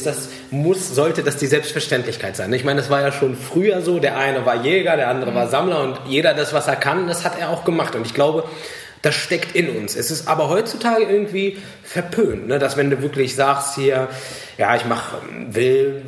[0.00, 2.52] ist das, muss, sollte das die Selbstverständlichkeit sein.
[2.52, 3.98] Ich meine, das war ja schon früher so.
[3.98, 7.24] Der eine war Jäger, der andere war Sammler und jeder das, was er kann, das
[7.24, 7.94] hat er auch gemacht.
[7.94, 8.44] Und ich glaube,
[9.02, 9.96] das steckt in uns.
[9.96, 12.58] Es ist aber heutzutage irgendwie verpönt, ne?
[12.58, 14.08] dass wenn du wirklich sagst hier,
[14.58, 15.14] ja, ich mach,
[15.50, 16.02] will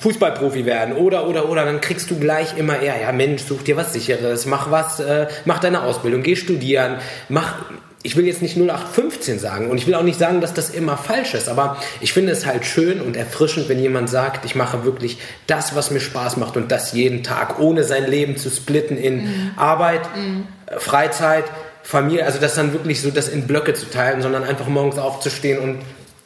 [0.00, 3.76] Fußballprofi werden oder oder oder dann kriegst du gleich immer eher ja Mensch such dir
[3.76, 6.96] was sicheres mach was äh, mach deine Ausbildung geh studieren
[7.28, 7.54] mach
[8.02, 10.96] ich will jetzt nicht 0815 sagen und ich will auch nicht sagen, dass das immer
[10.96, 14.84] falsch ist, aber ich finde es halt schön und erfrischend, wenn jemand sagt, ich mache
[14.84, 18.96] wirklich das, was mir Spaß macht und das jeden Tag, ohne sein Leben zu splitten
[18.96, 19.50] in mhm.
[19.56, 20.48] Arbeit, mhm.
[20.78, 21.44] Freizeit,
[21.82, 25.58] Familie, also das dann wirklich so das in Blöcke zu teilen, sondern einfach morgens aufzustehen
[25.58, 25.78] und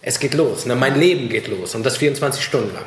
[0.02, 0.66] es geht los.
[0.66, 0.76] Ne?
[0.76, 2.84] Mein Leben geht los und das 24 Stunden lang.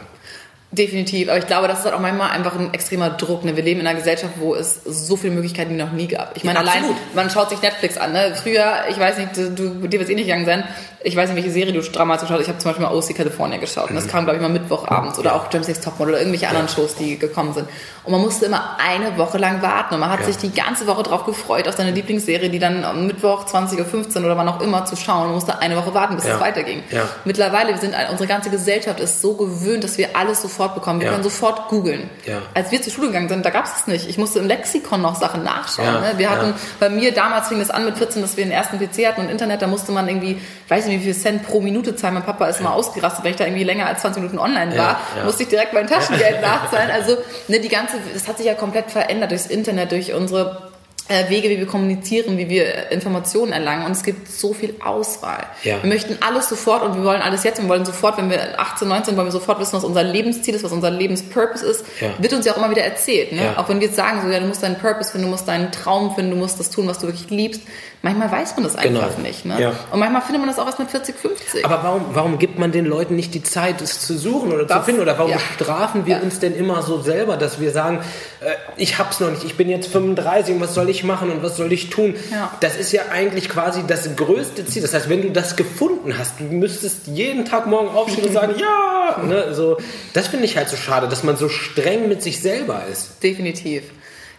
[0.72, 3.44] Definitiv, aber ich glaube, das ist halt auch manchmal einfach ein extremer Druck.
[3.44, 3.56] Ne?
[3.56, 6.38] Wir leben in einer Gesellschaft, wo es so viele Möglichkeiten wie noch nie gab.
[6.38, 6.84] Ich meine, ja, allein,
[7.16, 8.14] man schaut sich Netflix an.
[8.14, 8.36] Ne?
[8.36, 10.64] Früher, ich weiß nicht, du, dir wird es eh nicht gegangen sein,
[11.02, 12.44] ich weiß nicht, welche Serie du damals geschaut hast.
[12.44, 13.90] Ich habe zum Beispiel mal OC California geschaut.
[13.90, 14.10] Und das mhm.
[14.10, 15.18] kam, glaube ich, mal Mittwochabends.
[15.18, 17.70] Oder auch James Six Topmodel oder irgendwelche anderen Shows, die gekommen sind.
[18.04, 19.94] Und man musste immer eine Woche lang warten.
[19.94, 20.26] Und man hat ja.
[20.26, 24.26] sich die ganze Woche darauf gefreut, auf seine Lieblingsserie, die dann am Mittwoch 20.15 Uhr
[24.26, 25.28] oder wann auch immer zu schauen.
[25.28, 26.36] Und musste eine Woche warten, bis ja.
[26.36, 26.84] es weiterging.
[27.24, 31.00] Mittlerweile, wir sind, unsere ganze Gesellschaft ist so gewöhnt, dass wir alles sofort bekommen.
[31.00, 32.10] Wir können sofort googeln.
[32.54, 34.10] Als wir zur Schule gegangen sind, da gab es es nicht.
[34.10, 36.02] Ich musste im Lexikon noch Sachen nachschauen.
[36.02, 36.14] Ne?
[36.18, 39.08] Wir hatten, bei mir damals fing es an mit 14, dass wir den ersten PC
[39.08, 39.62] hatten und Internet.
[39.62, 42.16] Da musste man irgendwie, ich weiß nicht, wie viel Cent pro Minute zahlen.
[42.16, 45.00] Mein Papa ist immer ausgerastet, wenn ich da irgendwie länger als 20 Minuten online war.
[45.24, 46.92] Musste ich direkt mein Taschengeld nachzahlen.
[46.92, 50.69] Also ne, die ganze, das hat sich ja komplett verändert durchs Internet, durch unsere
[51.10, 53.86] Wege, wie wir kommunizieren, wie wir Informationen erlangen.
[53.86, 55.48] Und es gibt so viel Auswahl.
[55.64, 55.82] Ja.
[55.82, 57.60] Wir möchten alles sofort und wir wollen alles jetzt.
[57.60, 60.64] Wir wollen sofort, wenn wir 18, 19, wollen wir sofort wissen, was unser Lebensziel ist,
[60.64, 61.84] was unser Lebenspurpose ist.
[62.00, 62.10] Ja.
[62.20, 63.32] Wird uns ja auch immer wieder erzählt.
[63.32, 63.44] Ne?
[63.44, 63.58] Ja.
[63.58, 65.72] Auch wenn wir jetzt sagen, so, ja, du musst deinen Purpose finden, du musst deinen
[65.72, 67.62] Traum finden, du musst das tun, was du wirklich liebst.
[68.02, 69.28] Manchmal weiß man das einfach genau.
[69.28, 69.46] nicht.
[69.46, 69.62] Ne?
[69.62, 69.74] Ja.
[69.92, 71.66] Und manchmal findet man das auch erst mit 40, 50.
[71.66, 74.78] Aber warum, warum gibt man den Leuten nicht die Zeit, es zu suchen oder das,
[74.78, 75.02] zu finden?
[75.02, 75.40] Oder warum ja.
[75.40, 76.22] strafen wir ja.
[76.22, 78.00] uns denn immer so selber, dass wir sagen,
[78.40, 81.44] äh, ich hab's noch nicht, ich bin jetzt 35 und was soll ich machen und
[81.44, 82.16] was soll ich tun?
[82.62, 84.82] Das ist ja eigentlich quasi das größte Ziel.
[84.82, 88.56] Das heißt, wenn du das gefunden hast, du müsstest jeden Tag morgen aufstehen und sagen,
[88.60, 89.22] ja!
[89.24, 89.54] Ne?
[89.54, 89.78] So,
[90.14, 93.22] das finde ich halt so schade, dass man so streng mit sich selber ist.
[93.22, 93.84] Definitiv.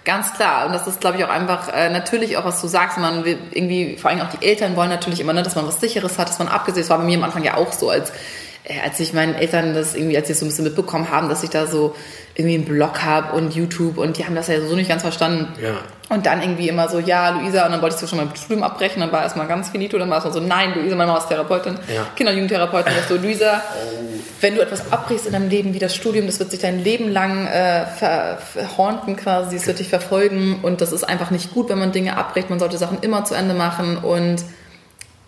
[0.05, 0.67] Ganz klar.
[0.67, 2.97] Und das ist, glaube ich, auch einfach äh, natürlich auch, was du sagst.
[2.97, 5.79] Man will irgendwie, vor allem auch die Eltern wollen natürlich immer, ne, dass man was
[5.79, 6.83] Sicheres hat, dass man abgesehen.
[6.83, 8.11] Das war bei mir am Anfang ja auch so, als
[8.85, 11.51] als ich meinen Eltern das irgendwie, als sie so ein bisschen mitbekommen haben, dass ich
[11.51, 11.95] da so
[12.35, 15.49] irgendwie einen Blog habe und YouTube und die haben das ja so nicht ganz verstanden.
[15.63, 15.79] Ja.
[16.09, 18.65] Und dann irgendwie immer so, ja, Luisa, und dann wollte ich so schon mein Studium
[18.65, 21.19] abbrechen, dann war erstmal ganz finito, dann war es mal so, nein, Luisa, meine Mama
[21.19, 22.07] ist Therapeutin, ja.
[22.17, 23.63] Kinder- und Jugendtherapeutin, und so, Luisa,
[24.41, 27.13] wenn du etwas abbrichst in deinem Leben wie das Studium, das wird sich dein Leben
[27.13, 31.79] lang äh, verhornten quasi, es wird dich verfolgen und das ist einfach nicht gut, wenn
[31.79, 34.43] man Dinge abbricht, man sollte Sachen immer zu Ende machen und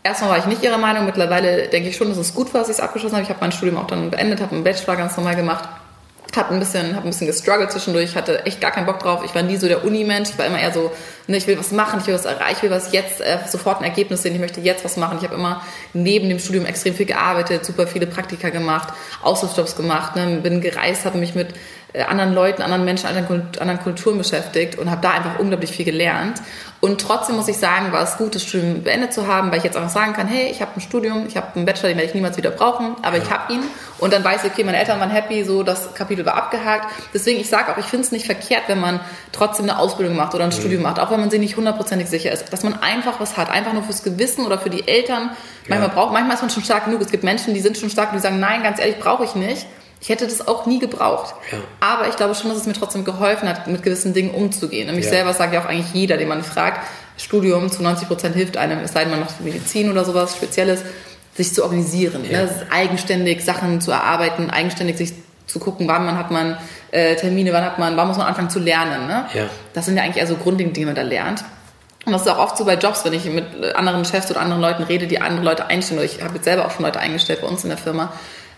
[0.05, 2.71] Erstmal war ich nicht ihrer Meinung, mittlerweile denke ich schon, dass es gut war, dass
[2.71, 3.23] ich es abgeschlossen habe.
[3.23, 5.69] Ich habe mein Studium auch dann beendet, habe einen Bachelor ganz normal gemacht
[6.37, 9.23] habe ein bisschen, habe ein bisschen gestruggelt zwischendurch, hatte echt gar keinen Bock drauf.
[9.25, 10.31] Ich war nie so der Unimensch.
[10.31, 10.91] Ich war immer eher so,
[11.27, 13.81] ne, ich will was machen, ich will was erreichen, ich will was jetzt, äh, sofort
[13.81, 15.19] ein Ergebnis sehen, ich möchte jetzt was machen.
[15.19, 18.89] Ich habe immer neben dem Studium extrem viel gearbeitet, super viele Praktika gemacht,
[19.23, 21.49] Aushilfsjobs gemacht, ne, bin gereist, habe mich mit
[21.93, 26.41] äh, anderen Leuten, anderen Menschen, anderen Kulturen beschäftigt und habe da einfach unglaublich viel gelernt.
[26.85, 29.63] Und trotzdem muss ich sagen, war es gut, das Studium beendet zu haben, weil ich
[29.63, 32.09] jetzt einfach sagen kann, hey, ich habe ein Studium, ich habe einen Bachelor, den werde
[32.09, 33.23] ich niemals wieder brauchen, aber ja.
[33.23, 33.61] ich habe ihn.
[33.99, 36.89] Und dann weiß ich, okay, meine Eltern waren happy, so das Kapitel war abgehakt.
[37.15, 38.99] Deswegen, ich sage auch, ich finde es nicht verkehrt, wenn man
[39.31, 40.55] trotzdem eine Ausbildung macht oder ein mhm.
[40.55, 43.49] Studium macht, auch wenn man sich nicht hundertprozentig sicher ist, dass man einfach was hat,
[43.49, 45.31] einfach nur fürs Gewissen oder für die Eltern.
[45.69, 45.95] Manchmal, ja.
[45.95, 47.01] braucht, manchmal ist man schon stark genug.
[47.01, 49.37] Es gibt Menschen, die sind schon stark und die sagen, nein, ganz ehrlich, brauche ich
[49.37, 49.69] nicht.
[50.03, 51.33] Ich hätte das auch nie gebraucht.
[51.53, 51.59] Ja.
[51.79, 54.89] Aber ich glaube schon, dass es mir trotzdem geholfen hat, mit gewissen Dingen umzugehen.
[54.89, 55.13] Und mich ja.
[55.13, 56.81] selber sagt ja auch eigentlich jeder, den man fragt,
[57.17, 60.83] Studium zu 90 Prozent hilft einem, es sei denn, man macht Medizin oder sowas Spezielles,
[61.35, 62.43] sich zu organisieren, ja.
[62.43, 62.67] ne?
[62.71, 65.13] eigenständig Sachen zu erarbeiten, eigenständig sich
[65.47, 66.57] zu gucken, wann man hat man
[66.91, 69.07] äh, Termine, wann hat man, wann muss man anfangen zu lernen.
[69.07, 69.27] Ne?
[69.35, 69.45] Ja.
[69.73, 71.45] Das sind ja eigentlich eher so Grunddinge, die man da lernt.
[72.05, 73.45] Und das ist auch oft so bei Jobs, wenn ich mit
[73.77, 76.67] anderen Chefs oder anderen Leuten rede, die andere Leute einstellen, oder ich habe jetzt selber
[76.67, 78.13] auch schon Leute eingestellt bei uns in der Firma,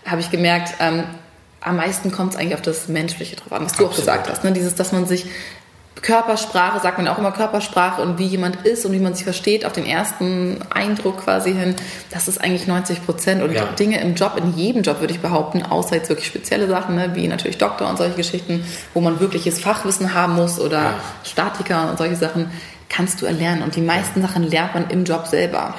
[0.05, 1.03] habe ich gemerkt, ähm,
[1.65, 3.91] am meisten kommt es eigentlich auf das Menschliche drauf an, was du Absolut.
[3.91, 4.43] auch gesagt hast.
[4.43, 4.51] Ne?
[4.51, 5.25] Dieses, dass man sich
[6.01, 9.65] Körpersprache, sagt man auch immer Körpersprache und wie jemand ist und wie man sich versteht
[9.65, 11.75] auf den ersten Eindruck quasi hin,
[12.11, 13.41] das ist eigentlich 90 Prozent.
[13.41, 13.63] Und ja.
[13.79, 17.15] Dinge im Job, in jedem Job würde ich behaupten, außer jetzt wirklich spezielle Sachen, ne,
[17.15, 18.63] wie natürlich Doktor und solche Geschichten,
[18.93, 20.99] wo man wirkliches Fachwissen haben muss oder ja.
[21.23, 22.51] Statiker und solche Sachen,
[22.87, 23.63] kannst du erlernen.
[23.63, 24.27] Und die meisten ja.
[24.27, 25.73] Sachen lernt man im Job selber.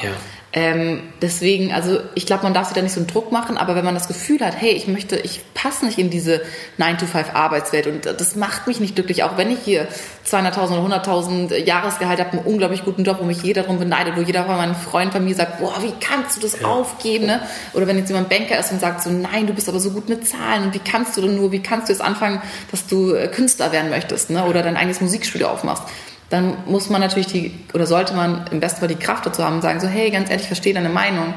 [0.58, 3.76] Ähm, deswegen, also ich glaube, man darf sich da nicht so einen Druck machen, aber
[3.76, 6.40] wenn man das Gefühl hat, hey, ich möchte, ich passe nicht in diese
[6.78, 9.86] 9-to-5-Arbeitswelt und das macht mich nicht glücklich, auch wenn ich hier
[10.26, 14.22] 200.000 oder 100.000 Jahresgehalt habe, einen unglaublich guten Job, wo mich jeder darum beneidet, wo
[14.22, 16.66] jeder von meinen Freunden von mir sagt, boah, wie kannst du das ja.
[16.66, 17.26] aufgeben?
[17.26, 17.42] Ne?
[17.74, 20.08] Oder wenn jetzt jemand Banker ist und sagt so, nein, du bist aber so gut
[20.08, 23.12] mit Zahlen und wie kannst du denn nur, wie kannst du jetzt anfangen, dass du
[23.12, 24.46] äh, Künstler werden möchtest ne?
[24.46, 25.82] oder dein eigenes Musikstudio aufmachst?
[26.30, 29.56] Dann muss man natürlich die, oder sollte man im besten Fall die Kraft dazu haben
[29.56, 31.34] und sagen, so, hey, ganz ehrlich, ich verstehe deine Meinung,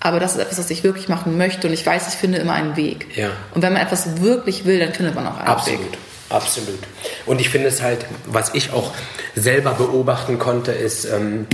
[0.00, 2.54] aber das ist etwas, was ich wirklich machen möchte und ich weiß, ich finde immer
[2.54, 3.16] einen Weg.
[3.16, 3.30] Ja.
[3.54, 5.80] Und wenn man etwas wirklich will, dann findet man auch einen Absolut.
[5.80, 5.98] Weg.
[6.28, 6.80] Absolut.
[7.26, 8.92] Und ich finde es halt, was ich auch
[9.36, 11.46] selber beobachten konnte, ist, ähm,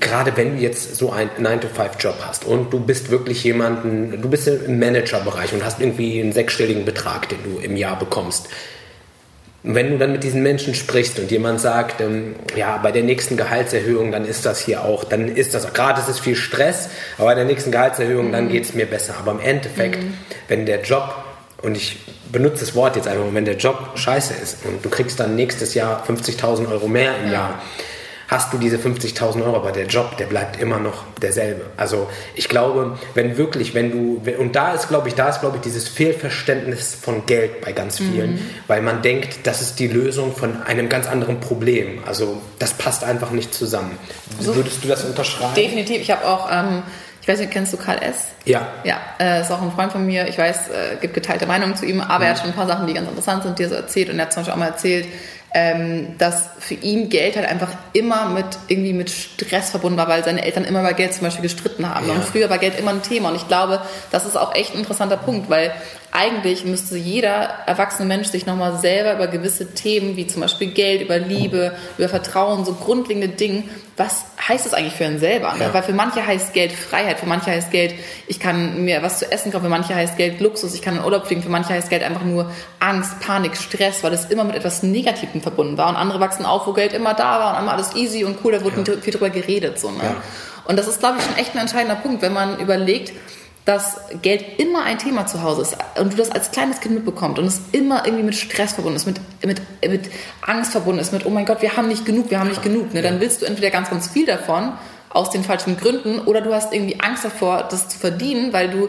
[0.00, 4.48] gerade wenn du jetzt so einen 9-to-5-Job hast und du bist wirklich jemanden, du bist
[4.48, 8.48] im Managerbereich und hast irgendwie einen sechsstelligen Betrag, den du im Jahr bekommst,
[9.64, 13.36] wenn du dann mit diesen Menschen sprichst und jemand sagt, ähm, ja, bei der nächsten
[13.36, 17.26] Gehaltserhöhung, dann ist das hier auch, dann ist das, gerade ist es viel Stress, aber
[17.26, 18.32] bei der nächsten Gehaltserhöhung, mhm.
[18.32, 19.14] dann geht es mir besser.
[19.18, 20.14] Aber im Endeffekt, mhm.
[20.48, 21.14] wenn der Job,
[21.62, 22.00] und ich
[22.32, 25.74] benutze das Wort jetzt einfach, wenn der Job scheiße ist und du kriegst dann nächstes
[25.74, 27.32] Jahr 50.000 Euro mehr im ja.
[27.32, 27.62] Jahr,
[28.32, 31.66] hast du diese 50.000 Euro, aber der Job, der bleibt immer noch derselbe.
[31.76, 35.58] Also ich glaube, wenn wirklich, wenn du, und da ist, glaube ich, da ist, glaube
[35.58, 38.40] ich, dieses Fehlverständnis von Geld bei ganz vielen, mhm.
[38.68, 42.02] weil man denkt, das ist die Lösung von einem ganz anderen Problem.
[42.06, 43.98] Also das passt einfach nicht zusammen.
[44.40, 45.54] So, Würdest du das unterschreiben?
[45.54, 46.00] Definitiv.
[46.00, 46.50] Ich habe auch...
[46.50, 46.82] Ähm
[47.20, 48.16] ich weiß nicht, kennst du Karl S?
[48.46, 48.66] Ja.
[48.82, 50.26] Ja, äh, ist auch ein Freund von mir.
[50.26, 52.22] Ich weiß, äh, gibt geteilte Meinungen zu ihm, aber mhm.
[52.22, 54.10] er hat schon ein paar Sachen, die ganz interessant sind, die er so erzählt.
[54.10, 55.06] Und er hat zum Beispiel auch mal erzählt,
[55.54, 60.24] ähm, dass für ihn Geld halt einfach immer mit irgendwie mit Stress verbunden war, weil
[60.24, 62.08] seine Eltern immer über Geld zum Beispiel gestritten haben.
[62.08, 62.14] Ja.
[62.14, 63.28] Und früher war Geld immer ein Thema.
[63.28, 65.72] Und ich glaube, das ist auch echt ein interessanter Punkt, weil
[66.14, 67.30] eigentlich müsste jeder
[67.66, 72.08] erwachsene Mensch sich nochmal selber über gewisse Themen, wie zum Beispiel Geld, über Liebe, über
[72.08, 73.64] Vertrauen, so grundlegende Dinge,
[73.96, 75.54] was heißt das eigentlich für einen selber?
[75.58, 75.72] Ja.
[75.72, 77.94] Weil für manche heißt Geld Freiheit, für manche heißt Geld,
[78.26, 81.02] ich kann mir was zu essen kaufen, für manche heißt Geld Luxus, ich kann in
[81.02, 84.54] Urlaub fliegen, für manche heißt Geld einfach nur Angst, Panik, Stress, weil es immer mit
[84.54, 85.88] etwas Negativem verbunden war.
[85.88, 88.52] Und andere wachsen auf, wo Geld immer da war und immer alles easy und cool,
[88.52, 89.00] da wurde ja.
[89.00, 89.80] viel drüber geredet.
[89.80, 90.02] So, ne?
[90.02, 90.16] Ja.
[90.64, 93.12] Und das ist, glaube ich, schon echt ein entscheidender Punkt, wenn man überlegt,
[93.64, 97.38] dass Geld immer ein Thema zu Hause ist und du das als kleines Kind mitbekommst
[97.38, 100.10] und es immer irgendwie mit Stress verbunden ist, mit, mit, mit
[100.40, 102.92] Angst verbunden ist, mit, oh mein Gott, wir haben nicht genug, wir haben nicht genug,
[102.92, 103.02] ne?
[103.02, 104.72] dann willst du entweder ganz, ganz viel davon
[105.10, 108.88] aus den falschen Gründen oder du hast irgendwie Angst davor, das zu verdienen, weil du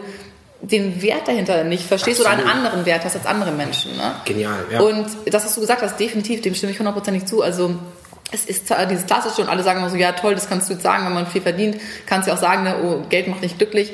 [0.60, 2.42] den Wert dahinter nicht verstehst Absolut.
[2.42, 3.96] oder einen anderen Wert hast als andere Menschen.
[3.96, 4.14] Ne?
[4.24, 4.80] Genial, ja.
[4.80, 7.42] Und das, was du gesagt hast, definitiv, dem stimme ich hundertprozentig zu.
[7.42, 7.74] Also
[8.32, 10.82] es ist dieses Klassische und alle sagen immer so, ja toll, das kannst du jetzt
[10.82, 11.76] sagen, wenn man viel verdient,
[12.06, 13.92] kannst du auch sagen, ne, oh, Geld macht nicht glücklich.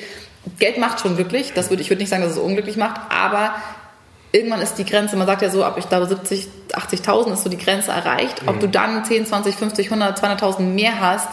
[0.58, 3.54] Geld macht schon glücklich, das würde, ich würde nicht sagen, dass es unglücklich macht, aber
[4.32, 7.50] irgendwann ist die Grenze, man sagt ja so, ab ich glaube 70, 80.000 ist so
[7.50, 8.42] die Grenze erreicht.
[8.46, 8.60] Ob mhm.
[8.60, 11.28] du dann 10, 20, 50, 100, 200.000 mehr hast,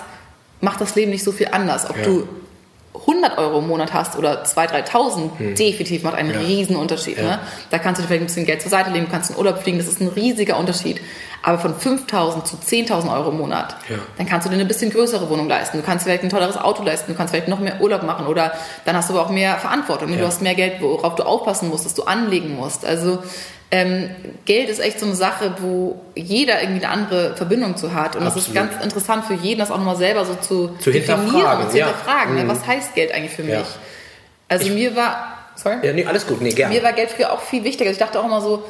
[0.62, 1.89] macht das Leben nicht so viel anders.
[1.89, 2.04] Ob ja.
[2.04, 2.27] du
[3.07, 5.56] 100 Euro im Monat hast oder 2.000, 3.000, hm.
[5.56, 6.39] definitiv macht einen ja.
[6.39, 7.18] riesen Unterschied.
[7.18, 7.24] Ja.
[7.24, 7.39] Ne?
[7.69, 9.77] Da kannst du dir vielleicht ein bisschen Geld zur Seite legen, kannst in Urlaub fliegen,
[9.77, 11.01] das ist ein riesiger Unterschied.
[11.42, 13.98] Aber von 5.000 zu 10.000 Euro im Monat, ja.
[14.18, 15.77] dann kannst du dir eine bisschen größere Wohnung leisten.
[15.77, 18.51] Du kannst vielleicht ein tolleres Auto leisten, du kannst vielleicht noch mehr Urlaub machen oder
[18.83, 20.12] dann hast du aber auch mehr Verantwortung.
[20.18, 22.86] Du hast mehr Geld, worauf du aufpassen musst, dass du anlegen musst.
[22.86, 23.19] Also
[23.69, 24.10] ähm,
[24.46, 28.16] Geld ist echt so eine Sache, wo jeder irgendwie eine andere Verbindung zu hat.
[28.16, 31.62] Und es ist ganz interessant für jeden, das auch nochmal selber so zu, zu definieren
[31.62, 32.36] und zu hinterfragen.
[32.36, 32.44] Ne?
[32.46, 32.48] Mhm.
[32.48, 33.56] Was heißt Geld eigentlich für mich?
[33.56, 33.66] Ja.
[34.48, 35.34] Also ich, mir war.
[35.56, 35.75] Sorry?
[35.84, 36.74] Ja, nee, alles gut, nee, gerne.
[36.74, 37.92] Mir war Geld früher auch viel wichtiger.
[37.92, 38.64] Ich dachte auch immer so,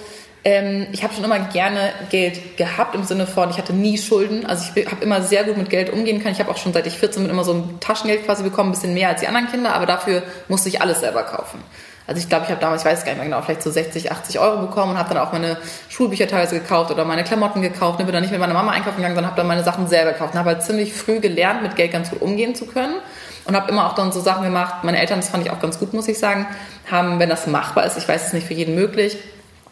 [0.44, 4.48] ähm, ich habe schon immer gerne Geld gehabt im Sinne von, ich hatte nie Schulden.
[4.48, 6.34] Also ich habe immer sehr gut mit Geld umgehen können.
[6.34, 8.74] Ich habe auch schon seit ich 14 bin immer so ein Taschengeld quasi bekommen, ein
[8.74, 11.62] bisschen mehr als die anderen Kinder, aber dafür musste ich alles selber kaufen.
[12.08, 14.12] Also ich glaube, ich habe damals, ich weiß gar nicht mehr genau, vielleicht so 60,
[14.12, 15.58] 80 Euro bekommen und habe dann auch meine
[15.90, 18.00] Schulbücher teilweise gekauft oder meine Klamotten gekauft.
[18.00, 20.14] Ich bin dann nicht mit meiner Mama einkaufen gegangen, sondern habe dann meine Sachen selber
[20.14, 22.96] gekauft und habe halt ziemlich früh gelernt, mit Geld ganz gut umgehen zu können
[23.44, 24.84] und habe immer auch dann so Sachen gemacht.
[24.84, 26.48] Meine Eltern, das fand ich auch ganz gut, muss ich sagen,
[26.90, 29.18] haben, wenn das machbar ist, ich weiß es nicht für jeden möglich,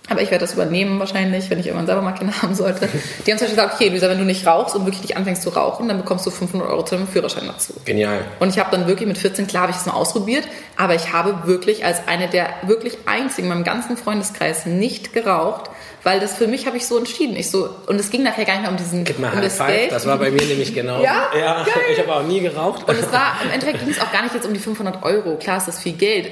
[0.10, 2.88] aber ich werde das übernehmen wahrscheinlich, wenn ich irgendwann selber mal Kinder haben sollte.
[3.26, 5.42] Die haben zum Beispiel gesagt, okay, Luisa, wenn du nicht rauchst und wirklich nicht anfängst
[5.42, 7.74] zu rauchen, dann bekommst du 500 Euro zu einem Führerschein dazu.
[7.86, 8.24] Genial.
[8.40, 10.48] Und ich habe dann wirklich mit 14, klar habe ich es mal ausprobiert,
[10.78, 15.70] aber ich habe wirklich als eine der wirklich einzigen in meinem ganzen Freundeskreis nicht geraucht,
[16.04, 17.36] weil das für mich habe ich so entschieden.
[17.36, 19.58] Ich so, und es ging nachher gar nicht mehr um diesen Gib mal um das
[19.58, 19.92] Geld.
[19.92, 21.02] Das war bei mir nämlich genau.
[21.04, 21.74] Ja, ja Geil.
[21.92, 22.88] ich habe auch nie geraucht.
[22.88, 25.38] Und es war, im Endeffekt ging es auch gar nicht jetzt um die 500 Euro.
[25.38, 26.32] Klar ist das viel Geld.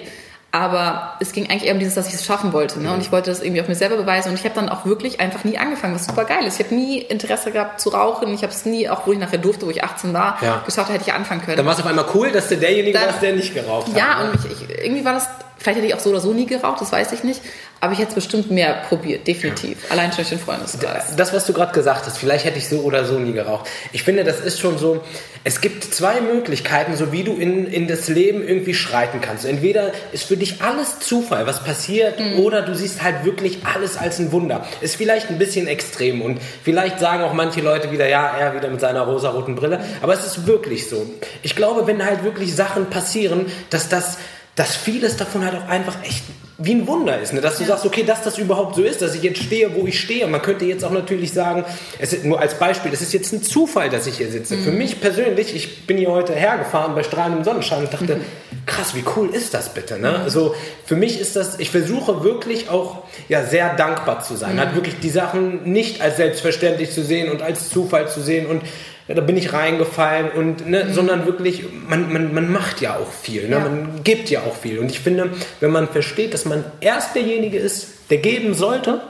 [0.55, 2.79] Aber es ging eigentlich eher um dieses, dass ich es schaffen wollte.
[2.79, 2.93] Ne?
[2.93, 4.29] Und ich wollte das irgendwie auf mir selber beweisen.
[4.29, 6.59] Und ich habe dann auch wirklich einfach nie angefangen, was super geil ist.
[6.59, 8.31] Ich habe nie Interesse gehabt zu rauchen.
[8.31, 10.61] Ich habe es nie, auch wo ich nachher durfte, wo ich 18 war, ja.
[10.63, 11.57] geschaut, hätte ich anfangen können.
[11.57, 13.97] Dann war es auf einmal cool, dass du derjenige dann, warst, der nicht geraucht hat.
[13.97, 14.29] Ja, ne?
[14.29, 15.27] und ich, ich, irgendwie war das
[15.63, 17.39] Vielleicht hätte ich auch so oder so nie geraucht, das weiß ich nicht.
[17.79, 19.77] Aber ich hätte es bestimmt mehr probiert, definitiv.
[19.89, 21.15] Allein schon durch den Freundeskreis.
[21.15, 23.69] Das, was du gerade gesagt hast, vielleicht hätte ich so oder so nie geraucht.
[23.93, 25.01] Ich finde, das ist schon so,
[25.45, 29.45] es gibt zwei Möglichkeiten, so wie du in, in das Leben irgendwie schreiten kannst.
[29.45, 32.39] Entweder ist für dich alles Zufall, was passiert, mhm.
[32.39, 34.67] oder du siehst halt wirklich alles als ein Wunder.
[34.81, 38.67] Ist vielleicht ein bisschen extrem und vielleicht sagen auch manche Leute wieder, ja, er wieder
[38.67, 39.79] mit seiner rosaroten Brille.
[40.01, 41.05] Aber es ist wirklich so.
[41.41, 44.17] Ich glaube, wenn halt wirklich Sachen passieren, dass das
[44.55, 46.23] dass vieles davon halt auch einfach echt
[46.59, 47.41] wie ein Wunder ist, ne?
[47.41, 47.69] dass du ja.
[47.69, 50.27] sagst, okay, dass das überhaupt so ist, dass ich jetzt stehe, wo ich stehe.
[50.27, 51.65] Man könnte jetzt auch natürlich sagen,
[51.97, 54.55] es ist nur als Beispiel, es ist jetzt ein Zufall, dass ich hier sitze.
[54.55, 54.63] Mhm.
[54.63, 58.21] Für mich persönlich, ich bin hier heute hergefahren bei strahlendem Sonnenschein und dachte, mhm.
[58.67, 59.97] krass, wie cool ist das bitte?
[59.97, 60.11] Ne?
[60.11, 60.23] Mhm.
[60.23, 60.53] Also
[60.85, 64.99] für mich ist das, ich versuche wirklich auch ja, sehr dankbar zu sein, halt wirklich
[64.99, 68.61] die Sachen nicht als selbstverständlich zu sehen und als Zufall zu sehen und
[69.07, 70.93] ja, da bin ich reingefallen und ne, mhm.
[70.93, 73.57] sondern wirklich, man, man, man macht ja auch viel, ne?
[73.57, 73.59] Ja.
[73.59, 74.79] man gibt ja auch viel.
[74.79, 75.29] Und ich finde,
[75.59, 79.01] wenn man versteht, dass man erst derjenige ist, der geben sollte,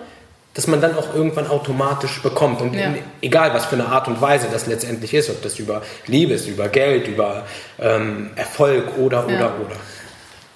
[0.54, 2.62] dass man dann auch irgendwann automatisch bekommt.
[2.62, 2.94] Und ja.
[3.22, 6.48] egal, was für eine Art und Weise das letztendlich ist, ob das über Liebe ist,
[6.48, 7.46] über Geld, über
[7.80, 9.76] ähm, Erfolg oder, oder, oder.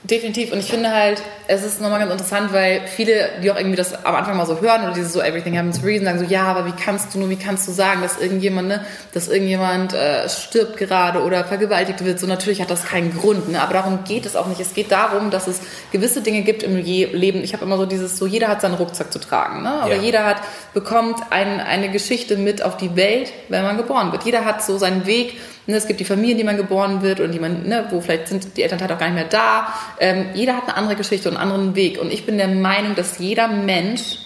[0.09, 0.53] Definitiv.
[0.53, 4.05] Und ich finde halt, es ist nochmal ganz interessant, weil viele, die auch irgendwie das
[4.05, 6.43] am Anfang mal so hören oder dieses so Everything happens for reason, sagen so, ja,
[6.43, 10.29] aber wie kannst du nur, wie kannst du sagen, dass irgendjemand, ne, dass irgendjemand äh,
[10.29, 12.19] stirbt gerade oder vergewaltigt wird?
[12.19, 13.61] So natürlich hat das keinen Grund, ne?
[13.61, 14.61] aber darum geht es auch nicht.
[14.61, 15.59] Es geht darum, dass es
[15.91, 17.43] gewisse Dinge gibt im Leben.
[17.43, 19.73] Ich habe immer so dieses, so jeder hat seinen Rucksack zu tragen, ne?
[19.81, 20.01] aber ja.
[20.01, 20.37] jeder hat,
[20.73, 24.23] bekommt ein, eine Geschichte mit auf die Welt, wenn man geboren wird.
[24.23, 25.37] Jeder hat so seinen Weg,
[25.67, 28.29] Ne, es gibt die Familien, die man geboren wird und die man, ne, wo vielleicht
[28.29, 29.73] sind die Elternteile auch gar nicht mehr da.
[29.99, 31.99] Ähm, jeder hat eine andere Geschichte und einen anderen Weg.
[31.99, 34.19] Und ich bin der Meinung, dass jeder Mensch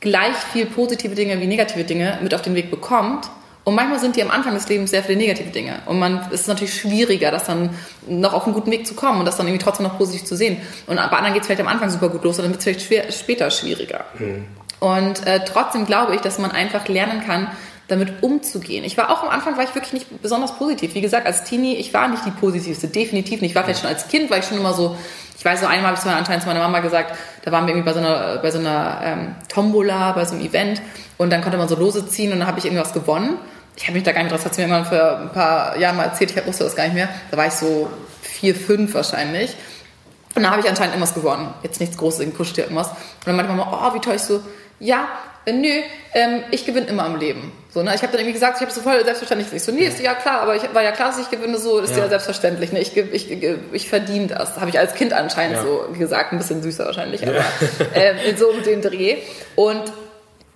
[0.00, 3.30] gleich viel positive Dinge wie negative Dinge mit auf den Weg bekommt.
[3.64, 5.80] Und manchmal sind die am Anfang des Lebens sehr viele negative Dinge.
[5.86, 7.70] Und man es ist natürlich schwieriger, das dann
[8.06, 10.36] noch auf einen guten Weg zu kommen und das dann irgendwie trotzdem noch positiv zu
[10.36, 10.58] sehen.
[10.86, 12.64] Und bei anderen geht es vielleicht am Anfang super gut los und dann wird es
[12.64, 14.04] vielleicht schwer, später schwieriger.
[14.18, 14.46] Mhm.
[14.80, 17.48] Und äh, trotzdem glaube ich, dass man einfach lernen kann,
[17.88, 18.84] damit umzugehen.
[18.84, 20.94] Ich war auch am Anfang war ich wirklich nicht besonders positiv.
[20.94, 23.50] Wie gesagt, als Teenie, ich war nicht die positivste, definitiv nicht.
[23.50, 24.96] Ich war vielleicht schon als Kind, war ich schon immer so,
[25.38, 27.90] ich weiß so einmal habe ich anscheinend zu meiner Mama gesagt, da waren wir irgendwie
[27.90, 30.82] bei so einer, bei so einer ähm, Tombola, bei so einem Event
[31.16, 33.38] und dann konnte man so Lose ziehen und dann habe ich irgendwas gewonnen.
[33.76, 35.78] Ich habe mich da gar nicht drauf, das hat sie mir irgendwann vor ein paar
[35.78, 37.08] Jahren mal erzählt, ich wusste das gar nicht mehr.
[37.30, 37.88] Da war ich so
[38.20, 39.54] vier, fünf wahrscheinlich.
[40.34, 41.54] Und da habe ich anscheinend irgendwas gewonnen.
[41.62, 42.88] Jetzt nichts Großes, irgendwie Kuscheltier, irgendwas.
[42.88, 44.16] Und dann meinte Mama, oh, wie toll.
[44.16, 44.42] Ich so,
[44.80, 45.08] ja,
[45.44, 45.82] äh, nö,
[46.18, 47.52] ähm, ich gewinne immer im Leben.
[47.72, 47.92] So, ne?
[47.94, 49.52] Ich habe dann irgendwie gesagt, ich habe so voll selbstverständlich.
[49.52, 51.78] Ich so, nee, ist ja klar, aber ich war ja klar, dass ich gewinne, so
[51.78, 52.72] ist ja, ja selbstverständlich.
[52.72, 52.80] Ne?
[52.80, 54.56] Ich, ich, ich, ich verdiene das.
[54.56, 55.62] Habe ich als Kind anscheinend ja.
[55.62, 57.44] so gesagt, ein bisschen süßer wahrscheinlich, aber
[57.94, 59.18] äh, in so um den Dreh.
[59.54, 59.84] Und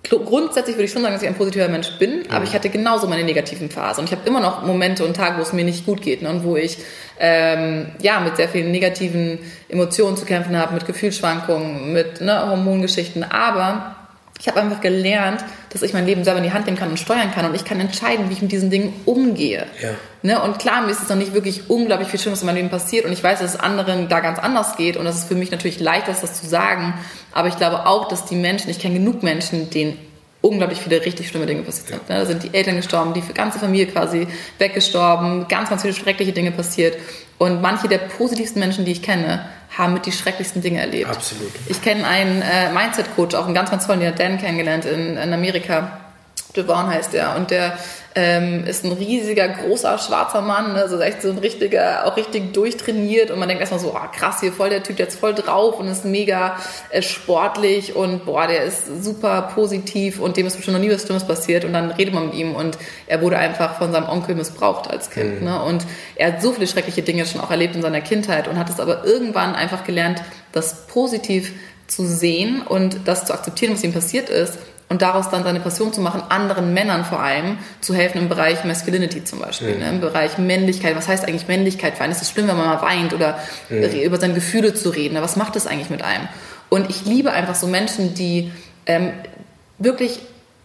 [0.09, 3.07] grundsätzlich würde ich schon sagen, dass ich ein positiver Mensch bin, aber ich hatte genauso
[3.07, 4.01] meine negativen Phasen.
[4.01, 6.29] Und ich habe immer noch Momente und Tage, wo es mir nicht gut geht ne?
[6.29, 6.77] und wo ich
[7.19, 9.39] ähm, ja, mit sehr vielen negativen
[9.69, 13.23] Emotionen zu kämpfen habe, mit Gefühlsschwankungen, mit ne, Hormongeschichten.
[13.23, 13.95] Aber
[14.39, 16.99] ich habe einfach gelernt, dass ich mein Leben selber in die Hand nehmen kann und
[16.99, 19.65] steuern kann und ich kann entscheiden, wie ich mit diesen Dingen umgehe.
[19.81, 19.89] Ja.
[20.21, 20.41] Ne?
[20.41, 23.05] Und klar, mir ist es noch nicht wirklich unglaublich viel Schlimmes in meinem Leben passiert
[23.05, 25.51] und ich weiß, dass es anderen da ganz anders geht und das ist für mich
[25.51, 26.93] natürlich leichter, das zu sagen.
[27.31, 29.97] Aber ich glaube auch, dass die Menschen, ich kenne genug Menschen, denen
[30.41, 32.09] unglaublich viele richtig schlimme Dinge passiert sind.
[32.09, 32.19] Ne?
[32.19, 36.51] Da sind die Eltern gestorben, die ganze Familie quasi weggestorben, ganz, ganz viele schreckliche Dinge
[36.51, 36.97] passiert.
[37.37, 39.45] Und manche der positivsten Menschen, die ich kenne,
[39.77, 41.09] haben mit die schrecklichsten Dinge erlebt.
[41.09, 41.51] Absolut.
[41.67, 45.17] Ich kenne einen äh, Mindset-Coach, auch einen ganz, ganz tollen, den hat Dan kennengelernt in,
[45.17, 46.02] in Amerika.
[46.55, 47.35] Devon heißt er.
[47.35, 47.77] Und der
[48.15, 50.81] ähm, ist ein riesiger, großer, schwarzer Mann, ne?
[50.81, 54.39] also echt so ein richtiger, auch richtig durchtrainiert und man denkt erstmal so, oh, krass,
[54.41, 56.57] hier voll der Typ, der ist voll drauf und ist mega
[56.91, 61.03] äh, sportlich und boah, der ist super positiv und dem ist bestimmt noch nie was
[61.03, 64.35] Schlimmes passiert und dann redet man mit ihm und er wurde einfach von seinem Onkel
[64.35, 65.47] missbraucht als Kind mhm.
[65.47, 65.63] ne?
[65.63, 65.83] und
[66.15, 68.79] er hat so viele schreckliche Dinge schon auch erlebt in seiner Kindheit und hat es
[68.79, 71.51] aber irgendwann einfach gelernt, das positiv
[71.87, 74.57] zu sehen und das zu akzeptieren, was ihm passiert ist
[74.93, 78.63] und daraus dann seine Passion zu machen, anderen Männern vor allem zu helfen im Bereich
[78.63, 79.79] Masculinity zum Beispiel, mhm.
[79.79, 80.95] ne, im Bereich Männlichkeit.
[80.95, 82.11] Was heißt eigentlich Männlichkeit für einen?
[82.11, 83.81] Ist es schlimm, wenn man mal weint oder mhm.
[83.81, 85.19] über seine Gefühle zu reden?
[85.19, 86.27] Was macht das eigentlich mit einem?
[86.69, 88.51] Und ich liebe einfach so Menschen, die
[88.85, 89.13] ähm,
[89.79, 90.19] wirklich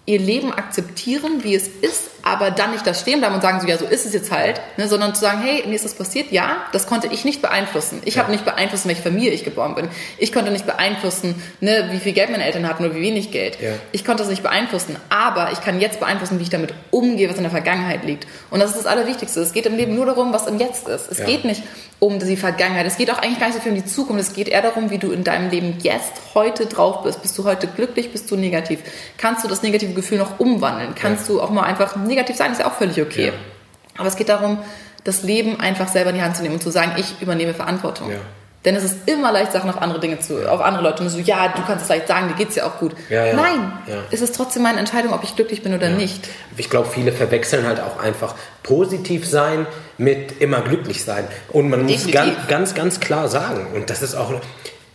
[0.04, 3.66] ihr Leben akzeptieren, wie es ist, aber dann nicht da stehen bleiben und sagen so,
[3.66, 6.32] ja, so ist es jetzt halt, ne, sondern zu sagen, hey, mir ist das passiert,
[6.32, 8.02] ja, das konnte ich nicht beeinflussen.
[8.04, 8.22] Ich ja.
[8.22, 9.88] habe nicht beeinflusst, in welche Familie ich geboren bin.
[10.18, 13.60] Ich konnte nicht beeinflussen, ne, wie viel Geld meine Eltern hatten oder wie wenig Geld.
[13.60, 13.70] Ja.
[13.92, 17.36] Ich konnte das nicht beeinflussen, aber ich kann jetzt beeinflussen, wie ich damit umgehe, was
[17.36, 18.26] in der Vergangenheit liegt.
[18.50, 19.40] Und das ist das Allerwichtigste.
[19.40, 21.10] Es geht im Leben nur darum, was im Jetzt ist.
[21.10, 21.26] Es ja.
[21.26, 21.62] geht nicht
[22.00, 22.86] um die Vergangenheit.
[22.86, 24.22] Es geht auch eigentlich gar nicht so viel um die Zukunft.
[24.22, 27.22] Es geht eher darum, wie du in deinem Leben jetzt, heute drauf bist.
[27.22, 28.12] Bist du heute glücklich?
[28.12, 28.80] Bist du negativ?
[29.16, 30.94] Kannst du das negative Gefühl noch umwandeln?
[30.94, 32.52] Kannst du auch mal einfach negativ sein?
[32.52, 33.26] Ist ja auch völlig okay.
[33.28, 33.32] Ja.
[33.98, 34.58] Aber es geht darum,
[35.04, 38.10] das Leben einfach selber in die Hand zu nehmen und zu sagen, ich übernehme Verantwortung.
[38.10, 38.16] Ja.
[38.64, 41.02] Denn es ist immer leicht, Sachen auf andere Dinge zu, auf andere Leute.
[41.04, 42.92] Und so, ja, du kannst es leicht sagen, dir geht es ja auch gut.
[43.08, 43.34] Ja, ja.
[43.34, 43.94] Nein, Ja.
[44.10, 46.28] es ist trotzdem meine Entscheidung, ob ich glücklich bin oder nicht.
[46.56, 48.34] Ich glaube, viele verwechseln halt auch einfach
[48.64, 51.26] positiv sein mit immer glücklich sein.
[51.50, 52.34] Und man muss Definitiv.
[52.36, 54.32] ganz, ganz, ganz klar sagen, und das ist auch,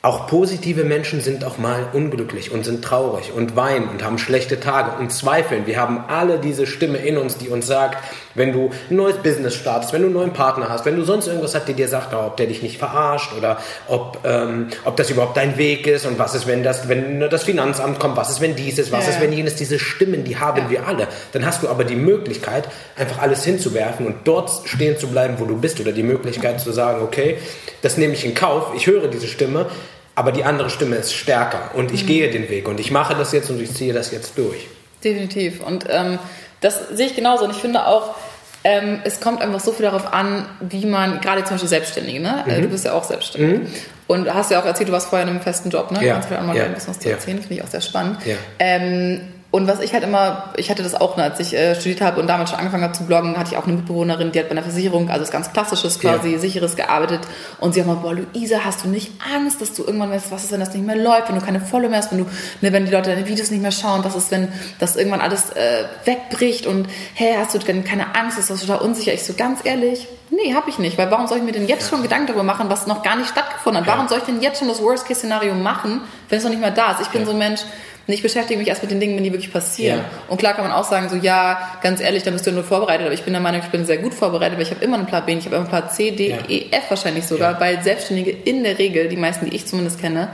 [0.03, 4.59] auch positive Menschen sind auch mal unglücklich und sind traurig und weinen und haben schlechte
[4.59, 5.65] Tage und zweifeln.
[5.65, 8.03] Wir haben alle diese Stimme in uns, die uns sagt,
[8.35, 11.27] wenn du ein neues Business startest, wenn du einen neuen Partner hast, wenn du sonst
[11.27, 15.09] irgendwas hast, die dir sagt, ob der dich nicht verarscht oder ob, ähm, ob das
[15.09, 18.41] überhaupt dein Weg ist und was ist, wenn das, wenn das Finanzamt kommt, was ist,
[18.41, 19.21] wenn dies ist, was Ja, ist, ja.
[19.21, 21.07] wenn jenes, diese Stimmen, die haben wir alle.
[21.31, 22.67] Dann hast du aber die Möglichkeit,
[22.97, 26.73] einfach alles hinzuwerfen und dort stehen zu bleiben, wo du bist oder die Möglichkeit zu
[26.73, 27.37] sagen, okay,
[27.81, 29.67] das nehme ich in Kauf, ich höre diese Stimme,
[30.15, 31.95] aber die andere Stimme ist stärker und Mhm.
[31.95, 34.67] ich gehe den Weg und ich mache das jetzt und ich ziehe das jetzt durch.
[35.03, 35.61] Definitiv.
[35.61, 36.19] Und ähm,
[36.61, 37.45] das sehe ich genauso.
[37.45, 38.15] Und ich finde auch,
[38.63, 42.43] ähm, es kommt einfach so viel darauf an, wie man, gerade zum Beispiel Selbstständige, ne?
[42.45, 42.51] Mhm.
[42.51, 43.69] Äh, Du bist ja auch selbstständig.
[44.07, 46.05] Und du hast ja auch erzählt, du warst vorher in einem festen Job, ne?
[46.05, 46.13] Ja.
[46.13, 46.63] Kannst du auch mal Ja.
[46.65, 47.15] ein bisschen was zu Ja.
[47.15, 47.39] erzählen?
[47.39, 48.19] Finde ich auch sehr spannend.
[48.25, 48.35] Ja.
[48.59, 49.21] Ähm,
[49.53, 52.19] und was ich halt immer, ich hatte das auch, ne, als ich äh, studiert habe
[52.19, 54.53] und damals schon angefangen habe zu bloggen, hatte ich auch eine Mitbewohnerin, die hat bei
[54.53, 56.39] einer Versicherung, also das ganz klassisches quasi, Ja.
[56.39, 57.19] sicheres gearbeitet.
[57.59, 60.45] Und sie hat mal, boah, Luisa, hast du nicht Angst, dass du irgendwann weißt, was
[60.45, 62.25] ist, wenn das nicht mehr läuft, wenn du keine Follow mehr hast, wenn du,
[62.61, 64.47] ne, wenn die Leute deine Videos nicht mehr schauen, was ist, wenn
[64.79, 68.79] das irgendwann alles äh, wegbricht und hey, hast du denn keine Angst, ist das total
[68.79, 69.13] unsicher?
[69.13, 71.91] Ich so, ganz ehrlich, nee, habe ich nicht, weil warum soll ich mir denn jetzt
[71.91, 73.87] schon Gedanken darüber machen, was noch gar nicht stattgefunden hat?
[73.87, 76.93] Warum soll ich denn jetzt schon das Worst-Case-Szenario machen, wenn es noch nicht mal da
[76.93, 77.01] ist?
[77.01, 77.61] Ich bin so ein Mensch,
[78.07, 79.99] ich beschäftige mich erst mit den Dingen, wenn die wirklich passieren.
[79.99, 80.05] Ja.
[80.27, 83.05] Und klar kann man auch sagen, so ja, ganz ehrlich, da bist du nur vorbereitet.
[83.05, 85.05] Aber ich bin der Meinung, ich bin sehr gut vorbereitet, weil ich habe immer einen
[85.05, 86.37] Plan B, ich habe immer einen Plan C, D, Ja.
[86.49, 87.59] E, F wahrscheinlich sogar, Ja.
[87.61, 90.29] weil Selbstständige in der Regel, die meisten, die ich zumindest kenne,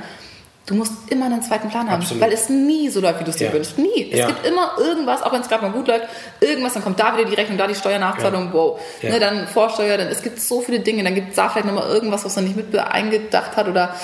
[0.65, 2.21] du musst immer einen zweiten Plan haben, Absolut.
[2.23, 3.77] weil es nie so läuft, wie du es dir wünschst.
[3.77, 4.11] Nie.
[4.11, 6.05] Es gibt immer irgendwas, auch wenn es gerade mal gut läuft,
[6.41, 8.79] irgendwas, dann kommt da wieder die Rechnung, da die Steuernachzahlung, wow.
[9.01, 11.89] Ne, dann Vorsteuer, dann es gibt so viele Dinge, dann gibt es da vielleicht nochmal
[11.89, 13.95] irgendwas, was man nicht mit eingedacht hat oder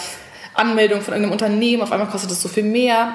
[0.55, 3.10] Anmeldung von irgendeinem Unternehmen, auf einmal kostet es so viel mehr.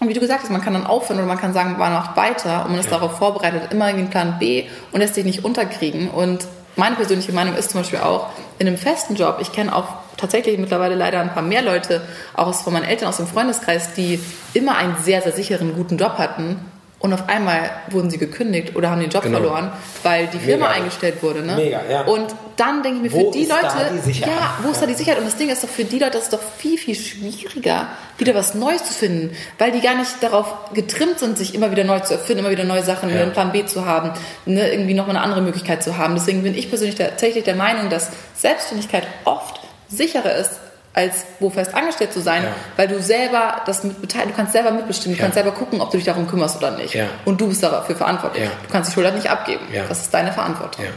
[0.00, 2.16] Und wie du gesagt hast, man kann dann aufhören oder man kann sagen, man macht
[2.16, 6.08] weiter und man ist darauf vorbereitet, immer einen Plan B und lässt sich nicht unterkriegen.
[6.08, 8.28] Und meine persönliche Meinung ist zum Beispiel auch,
[8.60, 12.02] in einem festen Job, ich kenne auch tatsächlich mittlerweile leider ein paar mehr Leute,
[12.34, 14.20] auch von meinen Eltern aus dem Freundeskreis, die
[14.54, 16.60] immer einen sehr, sehr sicheren, guten Job hatten
[17.00, 19.38] und auf einmal wurden sie gekündigt oder haben den Job Genau.
[19.38, 20.76] verloren, weil die Firma Mega.
[20.78, 21.42] eingestellt wurde.
[21.42, 21.54] Ne?
[21.54, 22.02] Mega, ja.
[22.02, 24.82] Und dann denke ich mir, Wo für die ist da Leute, die ja, wo ist
[24.82, 25.18] da die Sicherheit?
[25.20, 27.86] Und das Ding ist doch für die Leute, das ist doch viel, viel schwieriger,
[28.18, 31.84] wieder was Neues zu finden, weil die gar nicht darauf getrimmt sind, sich immer wieder
[31.84, 33.22] neu zu erfinden, immer wieder neue Sachen, Ja.
[33.22, 34.10] einen Plan B zu haben,
[34.44, 36.14] ne, irgendwie nochmal eine andere Möglichkeit zu haben.
[36.16, 40.58] Deswegen bin ich persönlich tatsächlich der Meinung, dass Selbstständigkeit oft sicherer ist,
[40.94, 42.48] als wo fest angestellt zu sein, Ja.
[42.76, 45.24] weil du selber das mit beteiligt, du kannst selber mitbestimmen, du Ja.
[45.26, 46.94] kannst selber gucken, ob du dich darum kümmerst oder nicht.
[46.94, 47.06] Ja.
[47.24, 48.44] Und du bist dafür verantwortlich.
[48.66, 49.60] Du kannst die Schuld nicht abgeben.
[49.88, 50.84] Das ist deine Verantwortung.
[50.84, 50.90] Ja.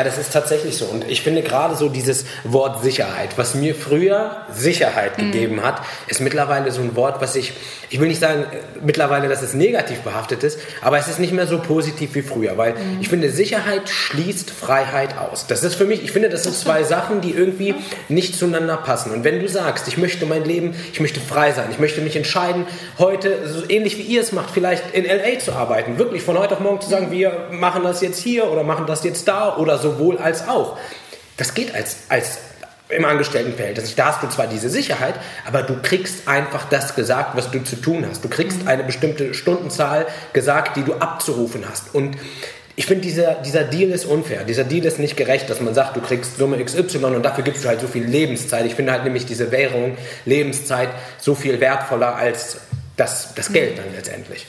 [0.00, 0.84] ja, das ist tatsächlich so.
[0.86, 5.32] Und ich finde gerade so dieses Wort Sicherheit, was mir früher Sicherheit Mhm.
[5.32, 7.52] gegeben hat, ist mittlerweile so ein Wort, was ich,
[7.88, 11.32] ich will nicht sagen äh, mittlerweile, dass es negativ behaftet ist, aber es ist nicht
[11.32, 12.98] mehr so positiv wie früher, weil Mhm.
[13.00, 15.46] ich finde, Sicherheit schließt Freiheit aus.
[15.46, 17.74] Das ist für mich, ich finde, das sind zwei Sachen, die irgendwie
[18.08, 19.12] nicht zueinander passen.
[19.12, 22.16] Und wenn du sagst, ich möchte mein Leben, ich möchte frei sein, ich möchte mich
[22.16, 22.66] entscheiden,
[22.98, 26.54] heute, so ähnlich wie ihr es macht, vielleicht in LA zu arbeiten, wirklich von heute
[26.54, 29.78] auf morgen zu sagen, wir machen das jetzt hier oder machen das jetzt da oder
[29.78, 30.78] sowohl als auch.
[31.36, 32.38] Das geht als, als
[32.88, 33.94] im Angestelltenverhältnis.
[33.96, 35.14] Da hast du zwar diese Sicherheit,
[35.46, 38.24] aber du kriegst einfach das gesagt, was du zu tun hast.
[38.24, 41.94] Du kriegst eine bestimmte Stundenzahl gesagt, die du abzurufen hast.
[41.94, 42.16] Und
[42.78, 44.44] ich finde, dieser, dieser Deal ist unfair.
[44.44, 47.64] Dieser Deal ist nicht gerecht, dass man sagt, du kriegst Summe XY und dafür gibst
[47.64, 48.66] du halt so viel Lebenszeit.
[48.66, 52.58] Ich finde halt nämlich diese Währung, Lebenszeit, so viel wertvoller als
[52.98, 54.46] das, das Geld dann letztendlich.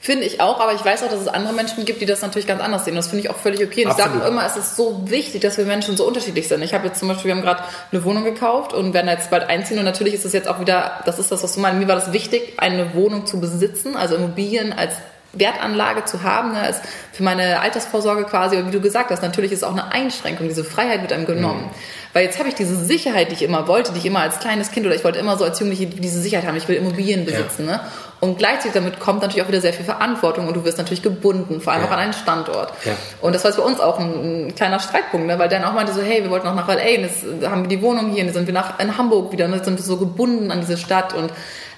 [0.00, 2.46] Finde ich auch, aber ich weiß auch, dass es andere Menschen gibt, die das natürlich
[2.46, 2.94] ganz anders sehen.
[2.94, 3.84] Das finde ich auch völlig okay.
[3.84, 6.62] Und ich sage immer, es ist so wichtig, dass wir Menschen so unterschiedlich sind.
[6.62, 7.62] Ich habe jetzt zum Beispiel, wir haben gerade
[7.92, 9.78] eine Wohnung gekauft und werden jetzt bald einziehen.
[9.78, 11.80] Und natürlich ist es jetzt auch wieder, das ist das, was du meinst.
[11.80, 14.94] Mir war das wichtig, eine Wohnung zu besitzen, also Immobilien als
[15.32, 16.80] Wertanlage zu haben, ne, als
[17.12, 18.56] für meine Altersvorsorge quasi.
[18.56, 20.48] Und wie du gesagt hast, natürlich ist es auch eine Einschränkung.
[20.48, 21.64] Diese Freiheit wird einem genommen.
[21.64, 21.70] Mhm.
[22.14, 24.70] Weil jetzt habe ich diese Sicherheit, die ich immer wollte, die ich immer als kleines
[24.70, 26.56] Kind oder ich wollte immer so als Jugendliche diese Sicherheit haben.
[26.56, 27.66] Ich will Immobilien besitzen.
[27.66, 27.80] Ne?
[28.20, 31.60] Und gleichzeitig damit kommt natürlich auch wieder sehr viel Verantwortung und du wirst natürlich gebunden,
[31.60, 31.88] vor allem Ja.
[31.88, 32.72] auch an einen Standort.
[32.84, 32.92] Ja.
[33.20, 35.38] Und das war jetzt bei uns auch ein, ein kleiner Streitpunkt, ne?
[35.38, 37.68] weil Dan auch meinte so, hey, wir wollten auch nach LA, und jetzt haben wir
[37.68, 39.84] die Wohnung hier, und jetzt sind wir nach, in Hamburg wieder, und jetzt sind wir
[39.84, 41.12] so gebunden an diese Stadt.
[41.14, 41.30] Und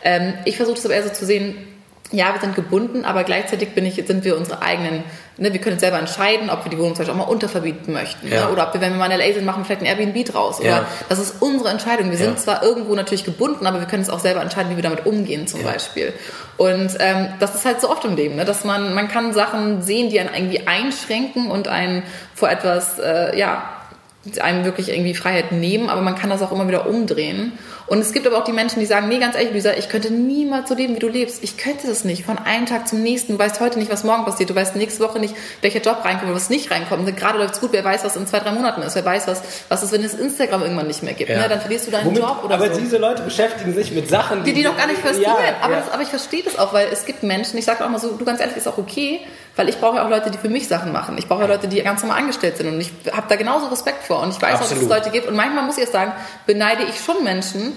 [0.02, 1.56] ähm, ich versuche es aber eher so zu sehen,
[2.12, 5.04] ja, wir sind gebunden, aber gleichzeitig bin ich, sind wir unsere eigenen,
[5.36, 8.26] ne, wir können selber entscheiden, ob wir die Wohnung zum Beispiel auch mal unterverbieten möchten.
[8.26, 8.46] Ja.
[8.46, 8.52] Ne?
[8.52, 10.58] Oder ob wir, wenn wir mal in LA sind, machen vielleicht ein Airbnb draus.
[10.58, 10.86] Oder Ja.
[11.08, 12.10] das ist unsere Entscheidung.
[12.10, 12.24] Wir Ja.
[12.24, 15.06] sind zwar irgendwo natürlich gebunden, aber wir können es auch selber entscheiden, wie wir damit
[15.06, 16.12] umgehen zum Beispiel.
[16.56, 18.44] Und ähm, das ist halt so oft im Leben, ne?
[18.44, 22.02] dass man, man kann Sachen sehen, die einen irgendwie einschränken und einen
[22.34, 23.62] vor etwas, äh, ja,
[24.42, 27.52] einem wirklich irgendwie Freiheit nehmen, aber man kann das auch immer wieder umdrehen.
[27.90, 30.12] Und es gibt aber auch die Menschen, die sagen, nee, ganz ehrlich, Lisa, ich könnte
[30.12, 31.42] niemals so leben, wie du lebst.
[31.42, 32.24] Ich könnte das nicht.
[32.24, 33.32] Von einem Tag zum nächsten.
[33.32, 34.48] Du weißt heute nicht, was morgen passiert.
[34.48, 37.04] Du weißt nächste Woche nicht, welcher Job reinkommt oder was nicht reinkommt.
[37.04, 37.70] Und gerade läuft's gut.
[37.72, 38.94] Wer weiß, was in zwei, drei Monaten ist.
[38.94, 41.30] Wer weiß, was, was ist, wenn es Instagram irgendwann nicht mehr gibt.
[41.30, 41.38] Ja.
[41.40, 41.48] Ne?
[41.48, 42.80] Dann verlierst du deinen Womit, Job oder aber so.
[42.80, 45.24] diese Leute beschäftigen sich mit Sachen, die die doch gar nicht verstehen.
[45.24, 45.80] Ja, aber, ja.
[45.80, 48.12] Das, aber ich verstehe das auch, weil es gibt Menschen, ich sage auch mal so,
[48.12, 49.18] du ganz ehrlich, ist auch okay,
[49.56, 51.18] weil ich brauche ja auch Leute, die für mich Sachen machen.
[51.18, 54.04] Ich brauche ja Leute, die ganz normal angestellt sind und ich habe da genauso Respekt
[54.04, 54.96] vor und ich weiß auch, dass es Absolut.
[54.96, 56.12] Leute gibt und manchmal muss ich jetzt sagen,
[56.46, 57.76] beneide ich schon Menschen,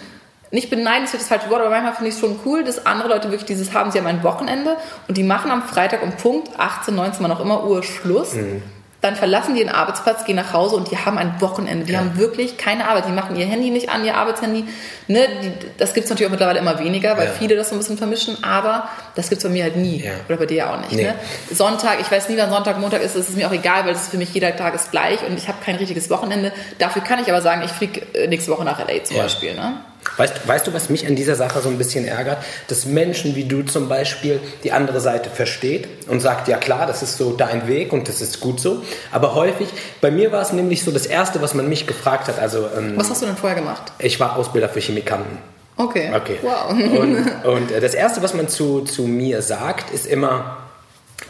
[0.54, 3.10] nicht beneiden ist das falsche Wort, aber manchmal finde ich es schon cool, dass andere
[3.10, 6.50] Leute wirklich dieses haben, sie haben ein Wochenende und die machen am Freitag um Punkt
[6.58, 8.34] 18, 19, wann auch immer Uhr Schluss.
[8.36, 8.62] Mhm.
[9.02, 11.86] Dann verlassen die den Arbeitsplatz, gehen nach Hause und die haben ein Wochenende.
[11.86, 13.06] Die haben wirklich keine Arbeit.
[13.06, 14.64] Die machen ihr Handy nicht an, ihr Arbeitshandy.
[15.10, 17.32] Ne, die, das gibt es natürlich auch mittlerweile immer weniger, weil Ja.
[17.38, 18.42] viele das so ein bisschen vermischen.
[18.46, 20.02] Aber das gibt es bei mir halt nie.
[20.02, 20.12] Ja.
[20.30, 20.94] Oder bei dir ja auch nicht.
[20.94, 21.04] Nee.
[21.04, 21.16] Ne?
[21.52, 23.16] Sonntag, ich weiß nie, wann Sonntag, Montag ist.
[23.18, 25.38] Es ist mir auch egal, weil es ist für mich jeder Tag ist gleich und
[25.38, 26.54] ich habe kein richtiges Wochenende.
[26.80, 29.24] Dafür kann ich aber sagen, ich fliege äh, nächste Woche nach LA zum Ja.
[29.24, 29.54] Beispiel.
[29.54, 29.82] Ne?
[30.18, 32.38] Weißt, weißt du, was mich an dieser Sache so ein bisschen ärgert?
[32.68, 37.04] Dass Menschen wie du zum Beispiel die andere Seite versteht und sagt, ja klar, das
[37.04, 38.82] ist so dein Weg und das ist gut so.
[39.12, 39.68] Aber häufig,
[40.02, 42.94] bei mir war es nämlich so das Erste, was man mich gefragt hat, also ähm,
[42.96, 43.92] Was hast du denn vorher gemacht?
[44.00, 45.38] ich war Ausbilder für Chemikanten.
[45.78, 46.12] Okay.
[46.16, 46.38] Okay.
[46.42, 46.70] Wow.
[46.70, 50.58] Und, und äh, das Erste, was man zu, zu mir sagt, ist immer,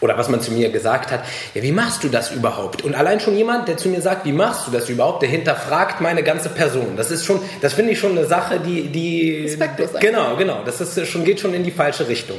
[0.04, 2.82] oder was man zu mir gesagt hat, ja, wie machst du das überhaupt?
[2.82, 6.02] Und allein schon jemand, der zu mir sagt, wie machst du das überhaupt, der hinterfragt
[6.02, 6.98] meine ganze Person.
[6.98, 10.82] Das ist schon, das finde ich schon eine Sache, die, die, Respektlos genau, genau, das
[10.82, 12.38] ist schon, geht schon in die falsche Richtung.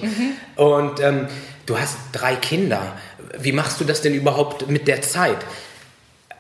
[0.57, 1.27] Und ähm,
[1.65, 2.93] du hast drei Kinder.
[3.39, 5.39] Wie machst du das denn überhaupt mit der Zeit?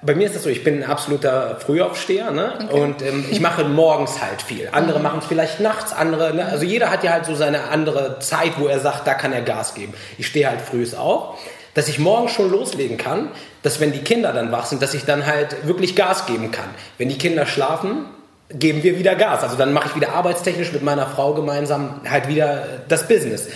[0.04, 2.68] Bei mir ist das so, ich bin ein absoluter Frühaufsteher ne?
[2.70, 4.68] und ähm, ich mache morgens halt viel.
[4.72, 6.44] Andere machen es vielleicht nachts, andere, ne?
[6.46, 9.42] also jeder hat ja halt so seine andere Zeit, wo er sagt, da kann er
[9.42, 9.94] Gas geben.
[10.18, 11.38] Ich stehe halt frühs auf,
[11.72, 13.28] dass ich morgens schon loslegen kann,
[13.62, 16.68] dass wenn die Kinder dann wach sind, dass ich dann halt wirklich Gas geben kann.
[16.98, 18.04] Wenn die Kinder schlafen,
[18.50, 19.42] geben wir wieder Gas.
[19.42, 23.48] Also dann mache ich wieder arbeitstechnisch mit meiner Frau gemeinsam halt wieder das Business.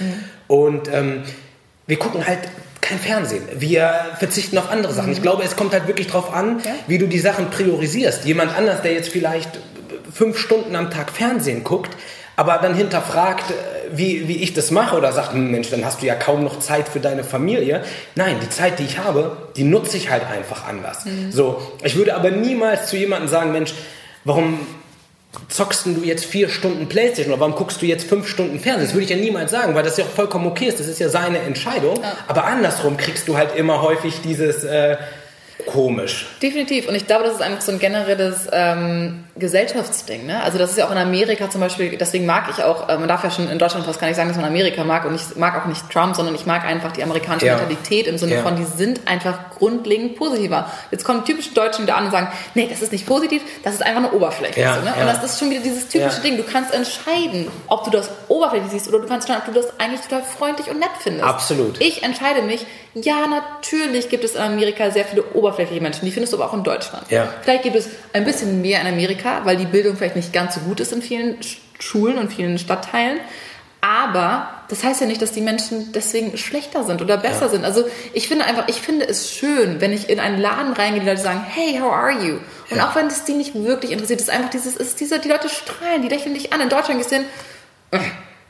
[0.47, 1.25] Und ähm,
[1.87, 2.41] wir gucken halt
[2.88, 3.42] kein Fernsehen.
[3.55, 5.12] Wir verzichten auf andere Sachen.
[5.12, 8.24] Ich glaube, es kommt halt wirklich drauf an, wie du die Sachen priorisierst.
[8.24, 9.51] Jemand anders, der jetzt vielleicht
[10.12, 11.96] fünf Stunden am Tag Fernsehen guckt,
[12.35, 13.55] aber dann hinterfragt, äh,
[13.90, 16.61] wie, wie ich das mache oder sagt, hm, Mensch, dann hast du ja kaum noch
[16.61, 17.85] Zeit für deine Familie.
[18.14, 21.05] Nein, die Zeit, die ich habe, die nutze ich halt einfach anders.
[21.31, 23.74] So, ich würde aber niemals zu jemandem sagen, Mensch,
[24.24, 24.61] warum
[25.49, 28.87] zockst du jetzt vier Stunden Playstation oder warum guckst du jetzt fünf Stunden Fernsehen?
[28.87, 30.81] Das würde ich ja niemals sagen, weil das ja auch vollkommen okay ist.
[30.81, 31.99] Das ist ja seine Entscheidung.
[32.27, 34.97] Aber andersrum kriegst du halt immer häufig dieses äh,
[35.67, 36.27] komisch.
[36.43, 36.88] Definitiv.
[36.88, 40.27] Und ich glaube, das ist einfach so ein generelles ähm, Gesellschaftsding.
[40.27, 40.42] Ne?
[40.42, 43.09] Also das ist ja auch in Amerika zum Beispiel, deswegen mag ich auch, äh, man
[43.09, 45.05] darf ja schon in Deutschland fast gar nicht sagen, dass man Amerika mag.
[45.05, 47.57] Und ich mag auch nicht Trump, sondern ich mag einfach die amerikanische Ja.
[47.57, 48.42] Mentalität im Sinne Ja.
[48.42, 50.70] von, die sind einfach grundlegend positiver.
[50.90, 53.74] Jetzt kommen die typischen Deutschen wieder an und sagen, nee, das ist nicht positiv, das
[53.74, 54.61] ist einfach eine Oberfläche.
[54.61, 54.94] Ja, so, ne?
[55.01, 56.20] Und das ist schon wieder dieses typische.
[56.20, 56.37] Ding.
[56.37, 59.79] Du kannst entscheiden, ob du das oberflächlich siehst oder du kannst entscheiden, ob du das
[59.81, 61.24] eigentlich total freundlich und nett findest.
[61.24, 61.81] Absolut.
[61.81, 66.33] Ich entscheide mich, ja, natürlich gibt es in Amerika sehr viele oberflächliche Menschen, die findest
[66.33, 67.05] du aber auch in Deutschland.
[67.11, 67.29] Ja.
[67.42, 70.61] Vielleicht gibt es ein bisschen mehr in Amerika, weil die Bildung vielleicht nicht ganz so
[70.61, 73.19] gut ist in vielen Sch- Schulen und vielen Stadtteilen.
[73.81, 77.64] Aber das heißt ja nicht, dass die Menschen deswegen schlechter sind oder besser sind.
[77.64, 81.07] Also ich finde einfach, ich finde es schön, wenn ich in einen Laden reingehe, die
[81.09, 82.38] Leute sagen, hey, how are you?
[82.71, 82.88] Und Ja.
[82.88, 86.03] auch wenn es die nicht wirklich interessiert, ist einfach dieses, ist dieser, die Leute strahlen,
[86.03, 86.61] die lächeln dich an.
[86.61, 87.25] In Deutschland du hin,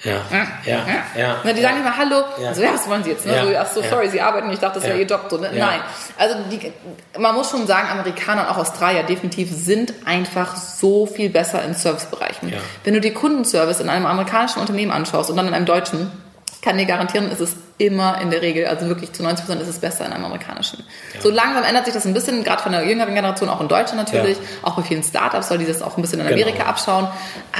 [0.04, 0.20] Ja,
[0.64, 0.84] ja,
[1.16, 1.36] ja.
[1.42, 2.22] na, die sagen immer Hallo.
[2.40, 2.54] Ja.
[2.54, 3.26] So, ja, was wollen Sie jetzt?
[3.26, 3.34] Ne?
[3.34, 3.44] Ja.
[3.44, 3.90] So, ach so, Ja.
[3.90, 4.50] sorry, Sie arbeiten.
[4.52, 4.98] Ich dachte, das wäre.
[4.98, 5.26] Ihr Job.
[5.28, 5.50] So, ne?
[5.52, 5.80] Nein.
[6.16, 6.72] Also die,
[7.18, 11.74] man muss schon sagen, Amerikaner und auch Australier definitiv sind einfach so viel besser in
[11.74, 12.52] Servicebereichen.
[12.84, 16.10] Wenn du dir Kundenservice in einem amerikanischen Unternehmen anschaust und dann in einem deutschen,
[16.52, 19.62] ich kann dir garantieren, ist es immer in der Regel, also wirklich zu 90 Prozent
[19.62, 20.82] ist es besser in einem amerikanischen.
[21.20, 23.96] So langsam ändert sich das ein bisschen, gerade von der jüngeren Generation, auch in Deutschland
[24.12, 24.42] natürlich, Ja.
[24.68, 26.40] auch bei vielen Startups soll die das auch ein bisschen in Genau.
[26.42, 27.06] Amerika abschauen.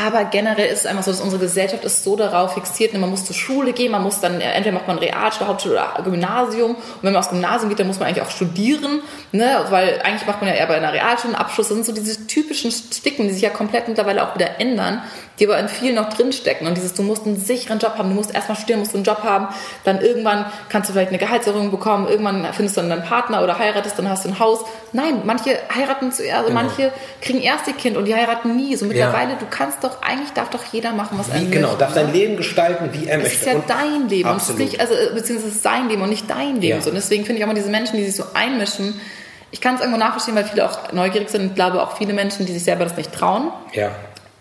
[0.05, 3.11] Aber generell ist es einfach so, dass unsere Gesellschaft ist so darauf fixiert, ne, man
[3.11, 6.73] muss zur Schule gehen, man muss dann, äh, entweder macht man Realschule, Hauptschule oder Gymnasium.
[6.73, 9.01] Und wenn man aufs Gymnasium geht, dann muss man eigentlich auch studieren,
[9.33, 11.69] ne, weil eigentlich macht man ja eher bei einer Realschule einen Abschluss.
[11.69, 15.03] Das sind so diese typischen Sticken, die sich ja komplett mittlerweile auch wieder ändern,
[15.39, 16.67] die aber in vielen noch drinstecken.
[16.67, 19.23] Und dieses, du musst einen sicheren Job haben, du musst erstmal studieren, musst einen Job
[19.23, 19.49] haben,
[19.85, 23.59] dann irgendwann kannst du vielleicht eine Gehaltserhöhung bekommen, irgendwann findest du dann deinen Partner oder
[23.59, 24.61] heiratest, dann hast du ein Haus.
[24.93, 26.63] Nein, manche heiraten zuerst, also Genau.
[26.63, 26.91] manche
[27.21, 28.75] kriegen erst ihr Kind und die heiraten nie.
[28.77, 31.51] So mittlerweile, du kannst doch, eigentlich darf doch jeder machen, was er möchte.
[31.51, 31.95] genau, darf ne?
[32.03, 33.39] sein Leben gestalten, wie er Es möchte.
[33.39, 34.29] ist ja Und- dein Leben.
[34.31, 36.77] Und es ist nicht, also, äh, beziehungsweise es ist sein Leben und nicht dein Leben.
[36.79, 36.81] Ja.
[36.81, 36.91] So.
[36.91, 39.01] Und deswegen finde ich auch mal diese Menschen, die sich so einmischen.
[39.51, 41.47] Ich kann es irgendwo nachverstehen, weil viele auch neugierig sind.
[41.47, 43.51] Ich glaube auch viele Menschen, die sich selber das nicht trauen.
[43.73, 43.91] ja.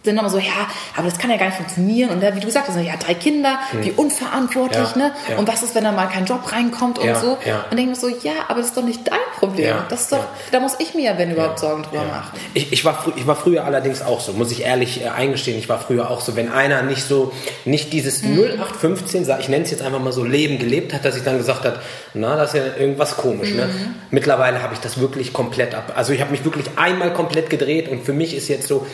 [0.08, 2.10] Sind immer so, ja, aber das kann ja gar nicht funktionieren.
[2.10, 3.84] Und wie du gesagt hast, ja, drei Kinder, hm.
[3.84, 5.12] wie unverantwortlich, ja, ne?
[5.30, 5.38] Ja.
[5.38, 7.38] Und was ist, wenn da mal kein Job reinkommt und so?
[7.70, 9.76] Und denke mir so, ja, aber das ist doch nicht dein Problem.
[9.90, 12.38] Das ist doch, da muss ich mir ja, wenn überhaupt, Sorgen drüber machen.
[12.54, 15.70] Ich, ich, war, ich war früher allerdings auch so, muss ich ehrlich äh, eingestehen, ich
[15.70, 17.32] war früher auch so, wenn einer nicht so,
[17.66, 18.40] nicht dieses mhm.
[18.60, 21.66] 0815, ich nenne es jetzt einfach mal so, Leben gelebt hat, dass ich dann gesagt
[21.66, 21.80] habe,
[22.14, 23.52] na, das ist ja irgendwas komisch.
[23.52, 23.66] Ne?
[23.66, 23.72] Mhm.
[23.72, 23.96] Ne?
[24.12, 27.90] Mittlerweile habe ich das wirklich komplett ab, also ich habe mich wirklich einmal komplett gedreht
[27.90, 28.86] und für mich ist jetzt so,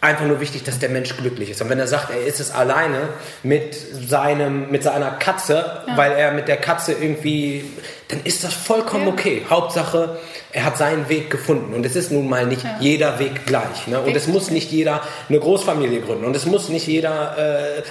[0.00, 1.62] einfach nur wichtig, dass der Mensch glücklich ist.
[1.62, 3.08] Und wenn er sagt, er ist es alleine
[3.42, 5.96] mit, seinem, mit seiner Katze, ja.
[5.96, 7.64] weil er mit der Katze irgendwie,
[8.08, 9.12] dann ist das vollkommen ja.
[9.12, 9.42] okay.
[9.48, 10.18] Hauptsache,
[10.52, 11.74] er hat seinen Weg gefunden.
[11.74, 12.76] Und es ist nun mal nicht ja.
[12.80, 13.86] jeder Weg gleich.
[13.86, 14.00] Ne?
[14.00, 16.24] Und es muss nicht jeder eine Großfamilie gründen.
[16.24, 17.78] Und es muss nicht jeder...
[17.78, 17.82] Äh,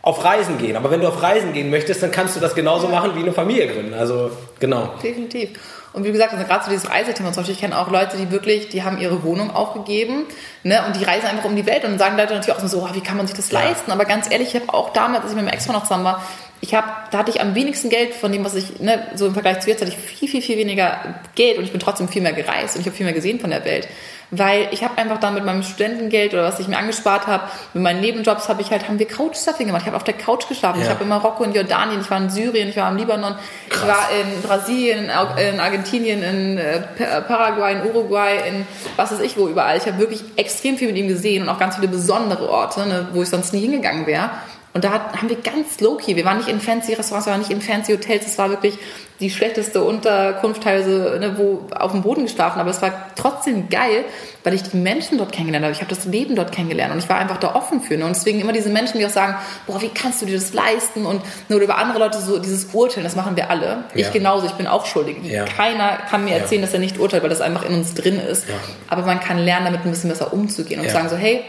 [0.00, 0.76] auf Reisen gehen.
[0.76, 3.32] Aber wenn du auf Reisen gehen möchtest, dann kannst du das genauso machen wie eine
[3.32, 3.92] Familie gründen.
[3.92, 4.94] Also genau.
[5.02, 5.50] Definitiv.
[5.98, 8.30] Und wie gesagt, also gerade so dieses Reisethema zum Beispiel, ich kenne auch Leute, die
[8.30, 10.26] wirklich, die haben ihre Wohnung aufgegeben
[10.62, 12.82] ne, und die reisen einfach um die Welt und dann sagen Leute natürlich auch so,
[12.82, 13.90] oh, wie kann man sich das leisten?
[13.90, 16.22] Aber ganz ehrlich, ich habe auch damals, als ich mit meinem Ex-Mann noch zusammen war,
[16.60, 19.32] ich habe, da hatte ich am wenigsten Geld von dem, was ich, ne, so im
[19.32, 22.22] Vergleich zu jetzt hatte ich viel, viel, viel weniger Geld und ich bin trotzdem viel
[22.22, 23.88] mehr gereist und ich habe viel mehr gesehen von der Welt
[24.30, 27.82] weil ich habe einfach dann mit meinem Studentengeld oder was ich mir angespart habe, mit
[27.82, 29.82] meinen Nebenjobs habe ich halt, haben wir Couchsurfing gemacht.
[29.82, 30.80] Ich habe auf der Couch geschlafen.
[30.80, 30.86] Ja.
[30.86, 33.34] Ich habe in Marokko, in Jordanien, ich war in Syrien, ich war im Libanon,
[33.68, 33.82] Krass.
[33.82, 36.82] ich war in Brasilien, in Argentinien, in äh,
[37.26, 38.66] Paraguay, in Uruguay, in
[38.96, 39.78] was weiß ich wo überall.
[39.78, 43.08] Ich habe wirklich extrem viel mit ihm gesehen und auch ganz viele besondere Orte, ne,
[43.12, 44.30] wo ich sonst nie hingegangen wäre.
[44.74, 47.50] Und da haben wir ganz low-key, wir waren nicht in fancy Restaurants, wir waren nicht
[47.50, 48.78] in fancy Hotels, es war wirklich
[49.20, 54.04] die schlechteste Unterkunft teilweise, ne, wo auf dem Boden geschlafen, aber es war trotzdem geil,
[54.44, 55.72] weil ich die Menschen dort kennengelernt habe.
[55.72, 57.96] Ich habe das Leben dort kennengelernt und ich war einfach da offen für.
[57.96, 58.04] Ne?
[58.04, 59.34] Und deswegen immer diese Menschen, die auch sagen,
[59.66, 61.04] boah, wie kannst du dir das leisten?
[61.04, 63.84] Und nur über andere Leute so dieses Urteilen, das machen wir alle.
[63.94, 64.06] Ja.
[64.06, 65.16] Ich genauso, ich bin auch schuldig.
[65.24, 65.44] Ja.
[65.46, 66.66] Keiner kann mir erzählen, ja.
[66.66, 68.44] dass er nicht urteilt, weil das einfach in uns drin ist.
[68.88, 71.42] Aber man kann lernen, damit ein bisschen besser umzugehen und sagen so, hey,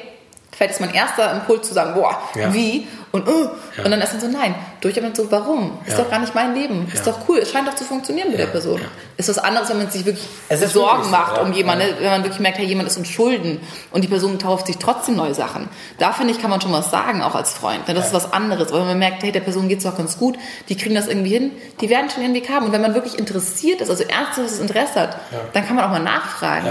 [0.52, 2.54] Vielleicht ist mein erster Impuls zu sagen, boah, ja.
[2.54, 2.88] wie?
[3.12, 3.84] Und, uh, ja.
[3.84, 5.80] und dann erst dann so, nein, durchatmen so, warum?
[5.86, 6.04] Ist ja.
[6.04, 6.88] doch gar nicht mein Leben.
[6.94, 8.80] Ist doch cool, es scheint doch zu funktionieren mit der Person.
[9.18, 12.24] Ist was anderes, wenn man sich wirklich Sorgen wirklich macht so, um jemanden, wenn man
[12.24, 15.70] wirklich merkt, hey, jemand ist in Schulden und die Person tauft sich trotzdem neue Sachen.
[15.98, 17.82] Da finde ich, kann man schon was sagen, auch als Freund.
[17.88, 18.72] Das ist was anderes.
[18.72, 21.32] weil man merkt, hey, der Person geht es doch ganz gut, die kriegen das irgendwie
[21.32, 22.68] hin, die werden schon ihren Weg haben.
[22.68, 25.18] Und wenn man wirklich interessiert ist, also ernsthaftes Interesse hat,
[25.54, 26.70] dann kann man auch mal nachfragen.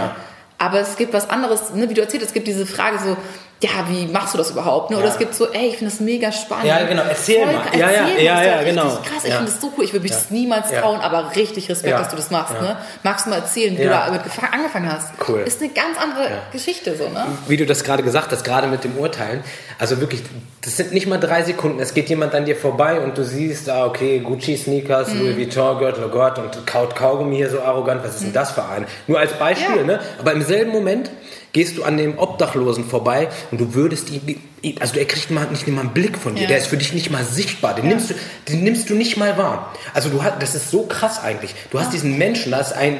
[0.58, 3.16] Aber es gibt was anderes, ne, wie du erzählt hast, es gibt diese Frage so,
[3.60, 4.90] ja, wie machst du das überhaupt?
[4.90, 4.96] Ne?
[4.96, 5.12] Oder ja.
[5.12, 6.66] es gibt so, ey, ich finde das mega spannend.
[6.66, 7.64] Ja, genau, erzähl Voll, mal.
[7.66, 8.84] Erzähl ja, ja, ja, ja, genau.
[8.84, 9.84] Krass, ich finde das so cool.
[9.84, 12.60] Ich würde mich das niemals trauen, aber richtig Respekt, dass du das machst.
[12.60, 12.76] Ne?
[13.02, 14.20] Magst du mal erzählen, wie du damit
[14.52, 15.08] angefangen hast?
[15.26, 15.40] Cool.
[15.40, 17.26] Ist eine ganz andere Geschichte so, ne?
[17.48, 19.42] Wie du das gerade gesagt hast, gerade mit dem Urteilen.
[19.78, 20.22] Also wirklich,
[20.60, 21.80] das sind nicht mal drei Sekunden.
[21.80, 25.20] Es geht jemand an dir vorbei und du siehst, ah, okay, Gucci-Sneakers, mhm.
[25.20, 28.04] Louis Vuitton-Gürtel, oh Gott, und kaut Kaugummi hier so arrogant.
[28.04, 28.34] Was ist denn mhm.
[28.34, 28.86] das für ein?
[29.08, 29.98] Nur als Beispiel, ne?
[30.18, 31.10] Aber im selben Moment
[31.52, 34.40] gehst du an dem Obdachlosen vorbei und du würdest ihn,
[34.80, 36.48] also er kriegt mal nicht mal einen Blick von dir, ja.
[36.48, 37.90] der ist für dich nicht mal sichtbar, den, ja.
[37.90, 38.14] nimmst du,
[38.48, 39.74] den nimmst du nicht mal wahr.
[39.94, 41.54] Also du hast, das ist so krass eigentlich.
[41.70, 41.92] Du hast ja.
[41.92, 42.98] diesen Menschen, da ist ein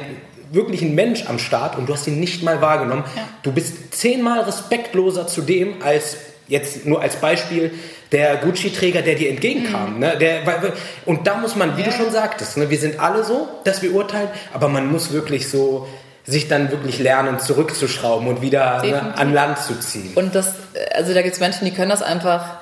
[0.51, 3.03] wirklich ein Mensch am Start und du hast ihn nicht mal wahrgenommen.
[3.43, 7.71] Du bist zehnmal respektloser zu dem als jetzt nur als Beispiel
[8.11, 9.93] der Gucci-Träger, der dir entgegenkam.
[9.93, 9.99] Mhm.
[9.99, 10.17] Ne?
[10.17, 10.41] Der,
[11.05, 12.69] und da muss man, wie du schon sagtest, ne?
[12.69, 15.87] wir sind alle so, dass wir urteilen, aber man muss wirklich so
[16.25, 20.11] sich dann wirklich lernen, zurückzuschrauben und wieder ne, an Land zu ziehen.
[20.15, 20.53] Und das,
[20.93, 22.59] also da gibt es Menschen, die können das einfach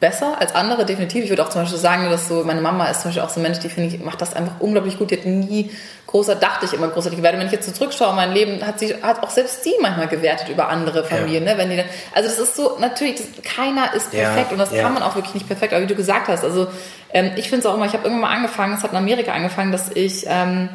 [0.00, 1.24] besser als andere, definitiv.
[1.24, 3.38] Ich würde auch zum Beispiel sagen, dass so, meine Mama ist zum Beispiel auch so
[3.38, 5.10] ein Mensch, die finde ich, macht das einfach unglaublich gut.
[5.10, 5.70] Die hat nie
[6.06, 7.38] großer, dachte ich immer großartig gewertet.
[7.38, 10.48] Wenn ich jetzt so zurückschaue, mein Leben hat sie, hat auch selbst sie manchmal gewertet
[10.48, 11.52] über andere Familien, ja.
[11.52, 11.58] ne?
[11.58, 14.72] Wenn die dann, also das ist so, natürlich, das, keiner ist perfekt ja, und das
[14.72, 14.82] ja.
[14.82, 16.68] kann man auch wirklich nicht perfekt, aber wie du gesagt hast, also
[17.12, 19.32] ähm, ich finde es auch immer, ich habe irgendwann mal angefangen, es hat in Amerika
[19.32, 20.70] angefangen, dass ich, ähm,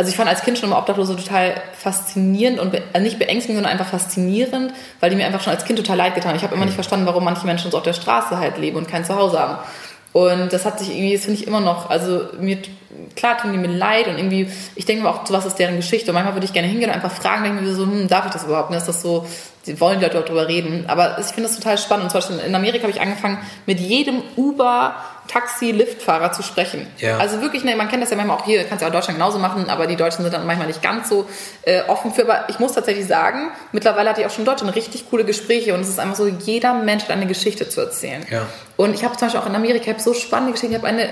[0.00, 3.58] also ich fand als Kind schon immer Obdachlose total faszinierend und be also nicht beängstigend,
[3.58, 6.38] sondern einfach faszinierend, weil die mir einfach schon als Kind total leid getan haben.
[6.38, 8.88] Ich habe immer nicht verstanden, warum manche Menschen so auf der Straße halt leben und
[8.88, 9.58] kein Zuhause haben.
[10.14, 12.56] Und das hat sich irgendwie, das finde ich immer noch, also mir,
[13.14, 16.12] klar tun die mir leid und irgendwie, ich denke mir auch, was ist deren Geschichte.
[16.12, 18.32] Und manchmal würde ich gerne hingehen und einfach fragen, denke mir so, hm, darf ich
[18.32, 18.70] das überhaupt?
[18.70, 19.26] Und ist das so,
[19.64, 20.84] sie wollen die Leute darüber reden.
[20.86, 22.04] Aber ich finde das total spannend.
[22.04, 23.36] Und zum Beispiel in Amerika habe ich angefangen,
[23.66, 24.94] mit jedem Uber,
[25.28, 26.86] Taxi, Liftfahrer zu sprechen.
[26.98, 27.18] Ja.
[27.18, 29.18] Also wirklich, ne, man kennt das ja manchmal auch hier, kannst ja auch in Deutschland
[29.18, 31.28] genauso machen, aber die Deutschen sind dann manchmal nicht ganz so
[31.62, 32.22] äh, offen für.
[32.22, 35.74] Aber ich muss tatsächlich sagen, mittlerweile hatte ich auch schon in Deutschland richtig coole Gespräche
[35.74, 38.26] und es ist einfach so, jeder Mensch hat eine Geschichte zu erzählen.
[38.30, 38.46] Ja.
[38.76, 41.10] Und ich habe zum Beispiel auch in Amerika, so spannende Geschichten, ich habe eine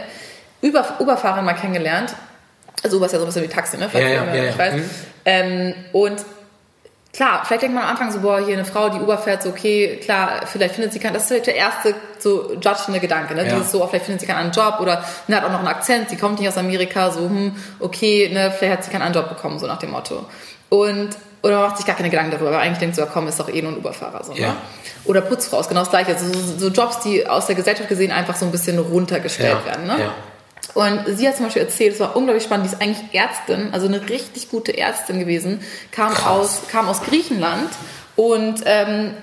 [0.63, 2.15] Uber, Uberfahrerin mal kennengelernt.
[2.83, 3.89] Also Uber ist ja so ein bisschen wie Taxi, ne?
[3.93, 4.75] Ja, ja, ja, ich weiß.
[4.75, 4.91] Mhm.
[5.25, 6.25] Ähm, und
[7.19, 9.49] klar, vielleicht denkt man am Anfang so, boah, hier eine Frau, die Uber fährt, so,
[9.49, 13.45] okay, klar, vielleicht findet sie keinen, das ist halt der erste so judgende Gedanke, ne?
[13.45, 13.57] Ja.
[13.57, 16.11] Dieses so, oh, vielleicht findet sie keinen Job oder ne, hat auch noch einen Akzent,
[16.11, 19.59] sie kommt nicht aus Amerika, so, hm, okay, ne, vielleicht hat sie keinen Job bekommen,
[19.59, 20.27] so nach dem Motto.
[20.69, 21.11] Und
[21.43, 23.41] oder man macht sich gar keine Gedanken darüber, weil eigentlich denkt so, ja, komm, ist
[23.41, 24.23] doch eh nur ein Uberfahrer.
[24.23, 24.41] So, ne?
[24.41, 24.57] Ja.
[25.05, 26.15] Oder Putzfrau ist genau das gleiche.
[26.15, 29.87] Also so, so Jobs, die aus der Gesellschaft gesehen einfach so ein bisschen runtergestellt werden.
[29.87, 30.01] Ne?
[30.01, 30.15] ja.
[30.75, 33.87] Und sie hat zum Beispiel erzählt, es war unglaublich spannend, die ist eigentlich Ärztin, also
[33.87, 37.71] eine richtig gute Ärztin gewesen, kam, aus, kam aus Griechenland
[38.17, 39.15] und ähm,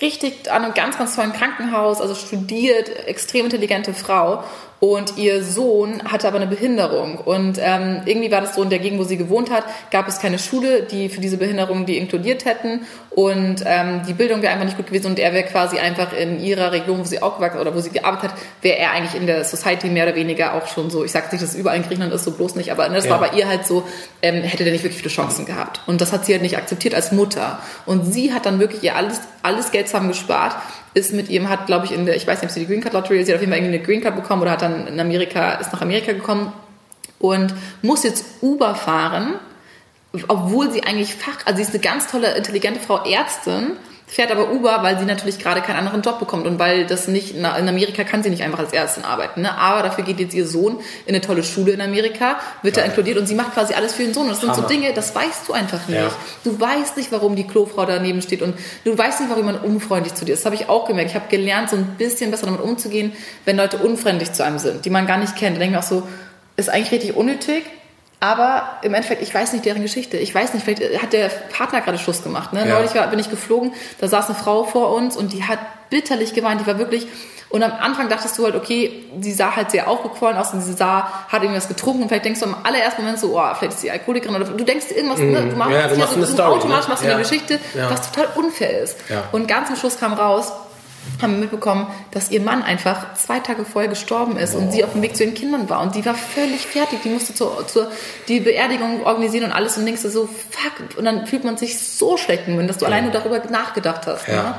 [0.00, 4.44] richtig an einem ganz, ganz tollen Krankenhaus, also studiert, extrem intelligente Frau.
[4.78, 7.16] Und ihr Sohn hatte aber eine Behinderung.
[7.18, 10.18] Und ähm, irgendwie war das so in der Gegend, wo sie gewohnt hat, gab es
[10.18, 12.86] keine Schule, die für diese Behinderung die inkludiert hätten.
[13.10, 15.06] Und ähm, die Bildung wäre einfach nicht gut gewesen.
[15.06, 18.32] Und er wäre quasi einfach in ihrer Region, wo sie aufgewachsen oder wo sie gearbeitet
[18.32, 21.04] hat, wäre er eigentlich in der Society mehr oder weniger auch schon so.
[21.04, 22.70] Ich sage nicht, dass es überall in Griechenland ist, so bloß nicht.
[22.70, 23.12] Aber das Ja.
[23.12, 23.82] war bei ihr halt so,
[24.20, 25.80] ähm, hätte der nicht wirklich viele Chancen gehabt.
[25.86, 27.60] Und das hat sie halt nicht akzeptiert als Mutter.
[27.86, 30.54] Und sie hat dann wirklich ihr alles, alles Geld zusammen gespart,
[30.96, 32.80] ist mit ihrem, hat, glaube ich, in der, ich weiß nicht, ob sie die Green
[32.80, 34.98] Card Lottery, sie hat auf jeden Fall eine Green Card bekommen oder hat dann in
[34.98, 36.54] Amerika, ist nach Amerika gekommen
[37.18, 39.34] und muss jetzt Uber fahren,
[40.28, 43.72] obwohl sie eigentlich Fach, also sie ist eine ganz tolle, intelligente Frau, Ärztin,
[44.06, 47.34] fährt aber Uber, weil sie natürlich gerade keinen anderen Job bekommt und weil das nicht,
[47.34, 49.58] in Amerika kann sie nicht einfach als Ärztin arbeiten, ne?
[49.58, 53.18] aber dafür geht jetzt ihr Sohn in eine tolle Schule in Amerika, wird da inkludiert
[53.18, 54.62] und sie macht quasi alles für ihren Sohn und das sind so.
[54.62, 55.98] Dinge, das weißt du einfach nicht.
[55.98, 56.10] Ja.
[56.44, 60.14] Du weißt nicht, warum die Klofrau daneben steht und du weißt nicht, warum jemand unfreundlich
[60.14, 60.40] zu dir ist.
[60.40, 61.10] Das habe ich auch gemerkt.
[61.10, 63.12] Ich habe gelernt, so ein bisschen besser damit umzugehen,
[63.44, 65.56] wenn Leute unfreundlich zu einem sind, die man gar nicht kennt.
[65.56, 66.06] Da denke ich auch so,
[66.56, 67.64] ist eigentlich richtig unnötig,
[68.26, 70.16] aber im Endeffekt, ich weiß nicht deren Geschichte.
[70.16, 72.52] Ich weiß nicht, vielleicht hat der Partner gerade Schluss gemacht.
[72.52, 72.66] Ne?
[72.66, 72.74] Ja.
[72.74, 75.58] Neulich war, bin ich geflogen, da saß eine Frau vor uns und die hat
[75.90, 76.60] bitterlich geweint.
[76.60, 77.06] Die war wirklich.
[77.48, 80.72] Und am Anfang dachtest du halt, okay, die sah halt sehr aufgequollen aus und sie
[80.72, 83.80] sah, hat irgendwas getrunken und vielleicht denkst du am allerersten Moment so, oh, vielleicht ist
[83.82, 85.48] sie Alkoholikerin oder du denkst irgendwas, ne?
[85.50, 85.76] du machst, Mhm.
[85.76, 86.90] Ja, du machst so, eine so Story, automatisch ne?
[86.90, 87.18] machst du eine Ja.
[87.22, 87.88] Geschichte, Ja.
[87.88, 88.96] was total unfair ist.
[89.30, 90.52] Und ganz am Schluss kam raus,
[91.22, 94.92] haben wir mitbekommen, dass ihr Mann einfach zwei Tage vorher gestorben ist und sie auf
[94.92, 97.00] dem Weg zu ihren Kindern war und die war völlig fertig.
[97.04, 97.90] Die musste zur, zur
[98.28, 100.98] die Beerdigung organisieren und alles und denkst du so, fuck.
[100.98, 104.28] Und dann fühlt man sich so schlecht, wenn dass du allein nur darüber nachgedacht hast.
[104.28, 104.42] Ja.
[104.42, 104.54] Ne?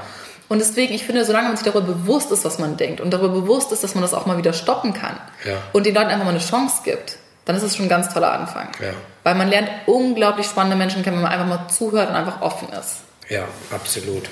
[0.49, 3.41] Und deswegen, ich finde, solange man sich darüber bewusst ist, was man denkt und darüber
[3.41, 5.55] bewusst ist, dass man das auch mal wieder stoppen kann Ja.
[5.73, 8.31] und den Leuten einfach mal eine Chance gibt, dann ist es schon ein ganz toller
[8.31, 8.69] Anfang.
[8.79, 8.91] Ja.
[9.23, 12.69] Weil man lernt unglaublich spannende Menschen kennen, wenn man einfach mal zuhört und einfach offen
[12.69, 12.97] ist.
[13.29, 14.29] Ja, absolut.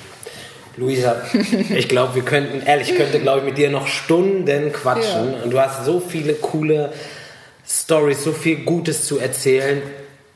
[0.76, 1.16] Luisa,
[1.74, 5.32] ich glaube, wir könnten, ehrlich, ich könnte, glaube ich, mit dir noch Stunden quatschen.
[5.34, 5.42] Ja.
[5.42, 6.92] Und du hast so viele coole
[7.66, 9.82] Stories, so viel Gutes zu erzählen.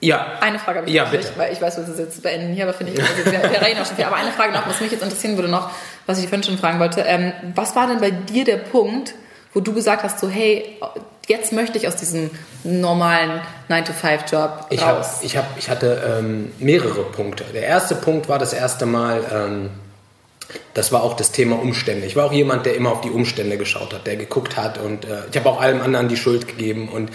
[0.01, 0.39] Ja.
[0.41, 1.25] Eine Frage habe ich Ja, bitte.
[1.27, 3.61] nicht, weil ich weiß, wir das jetzt beenden hier, aber finde ich, also wir, wir
[3.63, 4.05] reden auch schon viel.
[4.07, 5.71] Aber eine Frage noch, was mich jetzt interessieren würde noch,
[6.07, 7.03] was ich vorhin schon fragen wollte.
[7.03, 9.15] Ähm, was war denn bei dir der Punkt,
[9.53, 10.79] wo du gesagt hast, so hey,
[11.29, 12.31] jetzt möchte ich aus diesem
[12.65, 15.19] normalen 9-to-5-Job Ich, hab, raus?
[15.23, 17.45] ich, hab, ich hatte ähm, mehrere Punkte.
[17.53, 19.71] Der erste Punkt war das erste Mal, ähm,
[20.75, 22.07] das war auch das Thema Umstände.
[22.07, 25.05] Ich war auch jemand, der immer auf die Umstände geschaut hat, der geguckt hat und
[25.05, 27.11] äh, ich habe auch allem anderen die Schuld gegeben und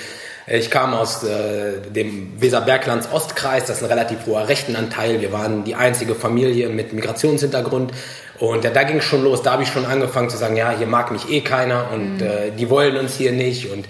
[0.48, 5.22] äh, ich kam aus äh, dem Weserberglands Ostkreis, das ist ein relativ hoher Rechtenanteil.
[5.22, 7.92] Wir waren die einzige Familie mit Migrationshintergrund
[8.40, 9.42] und äh, da ging es schon los.
[9.42, 12.52] Da habe ich schon angefangen zu sagen, ja, hier mag mich eh keiner und äh,
[12.52, 13.86] die wollen uns hier nicht und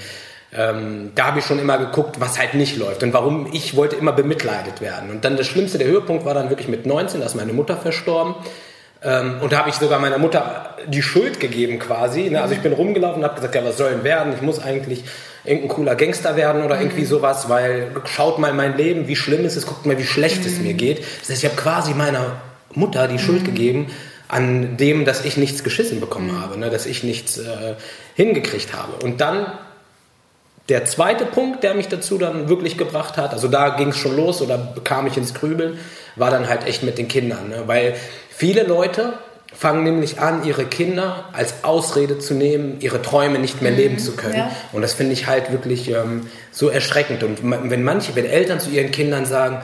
[0.58, 3.96] ähm, da habe ich schon immer geguckt, was halt nicht läuft und warum ich wollte
[3.98, 5.10] immer bemitleidet werden.
[5.10, 7.76] Und dann das Schlimmste, der Höhepunkt war dann wirklich mit 19, da ist meine Mutter
[7.76, 8.36] verstorben.
[9.06, 12.30] Ähm, und da habe ich sogar meiner Mutter die Schuld gegeben quasi.
[12.30, 12.42] Ne?
[12.42, 14.34] Also ich bin rumgelaufen und habe gesagt, ja, was soll denn werden?
[14.34, 15.04] Ich muss eigentlich
[15.44, 19.56] irgendein cooler Gangster werden oder irgendwie sowas, weil schaut mal mein Leben, wie schlimm es
[19.56, 21.00] ist, guckt mal, wie schlecht es mir geht.
[21.22, 22.42] Das heißt, ich habe quasi meiner
[22.74, 23.92] Mutter die Schuld gegeben
[24.28, 26.72] an dem, dass ich nichts geschissen bekommen habe, ne?
[26.72, 27.76] dass ich nichts äh,
[28.16, 29.06] hingekriegt habe.
[29.06, 29.46] Und dann
[30.68, 34.16] der zweite Punkt, der mich dazu dann wirklich gebracht hat, also da ging es schon
[34.16, 35.78] los oder bekam ich ins Grübeln,
[36.16, 37.50] war dann halt echt mit den Kindern.
[37.50, 37.64] Ne?
[37.68, 37.96] Weil
[38.36, 39.14] viele Leute
[39.54, 44.16] fangen nämlich an, ihre Kinder als Ausrede zu nehmen, ihre Träume nicht mehr leben zu
[44.16, 44.36] können.
[44.36, 44.52] ja.
[44.74, 47.24] Und das finde ich halt wirklich ähm, so erschreckend.
[47.24, 49.62] Und wenn manche, wenn Eltern zu ihren Kindern sagen,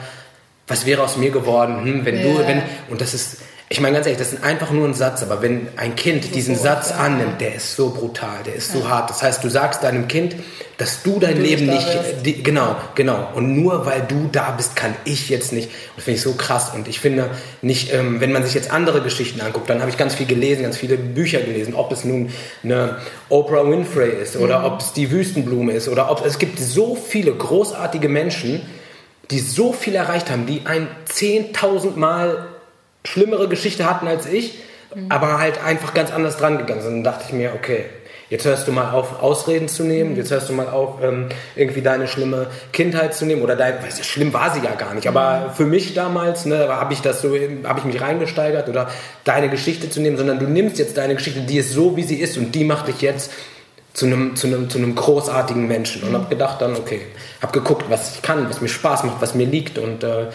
[0.66, 2.48] was wäre aus mir geworden, hm, wenn du, Ja.
[2.48, 3.38] wenn, und das ist,
[3.72, 6.56] ich meine ganz ehrlich, das ist einfach nur ein Satz, aber wenn ein Kind diesen
[6.56, 9.08] Satz annimmt, der ist so brutal, der ist so hart.
[9.08, 10.36] Das heißt, du sagst deinem Kind,
[10.76, 11.86] dass du dein Du Leben nicht
[12.24, 13.30] die, genau, genau.
[13.34, 15.68] Und nur weil du da bist, kann ich jetzt nicht.
[15.68, 16.72] Und das finde ich so krass.
[16.74, 17.30] Und ich finde
[17.62, 20.64] nicht, ähm, wenn man sich jetzt andere Geschichten anguckt, dann habe ich ganz viel gelesen,
[20.64, 22.30] ganz viele Bücher gelesen, ob es nun
[22.62, 22.98] eine
[23.30, 24.64] Oprah Winfrey ist oder Mhm.
[24.66, 28.60] ob es die Wüstenblume ist oder ob es gibt so viele großartige Menschen,
[29.30, 32.48] die so viel erreicht haben, die ein 10.000 Mal
[33.04, 34.58] schlimmere Geschichte hatten als ich,
[35.08, 36.94] aber halt einfach ganz anders dran gegangen sind.
[36.96, 37.86] Dann dachte ich mir, okay,
[38.32, 41.82] jetzt hörst du mal auf, Ausreden zu nehmen, jetzt hörst du mal auf, ähm, irgendwie
[41.82, 45.06] deine schlimme Kindheit zu nehmen oder dein, weißt du, schlimm war sie ja gar nicht,
[45.06, 48.88] aber für mich damals, ne, habe ich das so, habe ich mich reingesteigert oder
[49.24, 52.16] deine Geschichte zu nehmen, sondern du nimmst jetzt deine Geschichte, die ist so, wie sie
[52.16, 53.32] ist und die macht dich jetzt
[53.92, 56.02] zu einem, zu einem, zu einem großartigen Menschen.
[56.02, 57.02] Und habe gedacht dann, okay,
[57.42, 60.28] habe geguckt, was ich kann, was mir Spaß macht, was mir liegt und äh,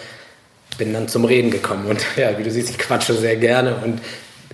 [0.77, 1.87] bin dann zum Reden gekommen.
[1.87, 4.01] Und ja, wie du siehst, ich quatsche sehr gerne und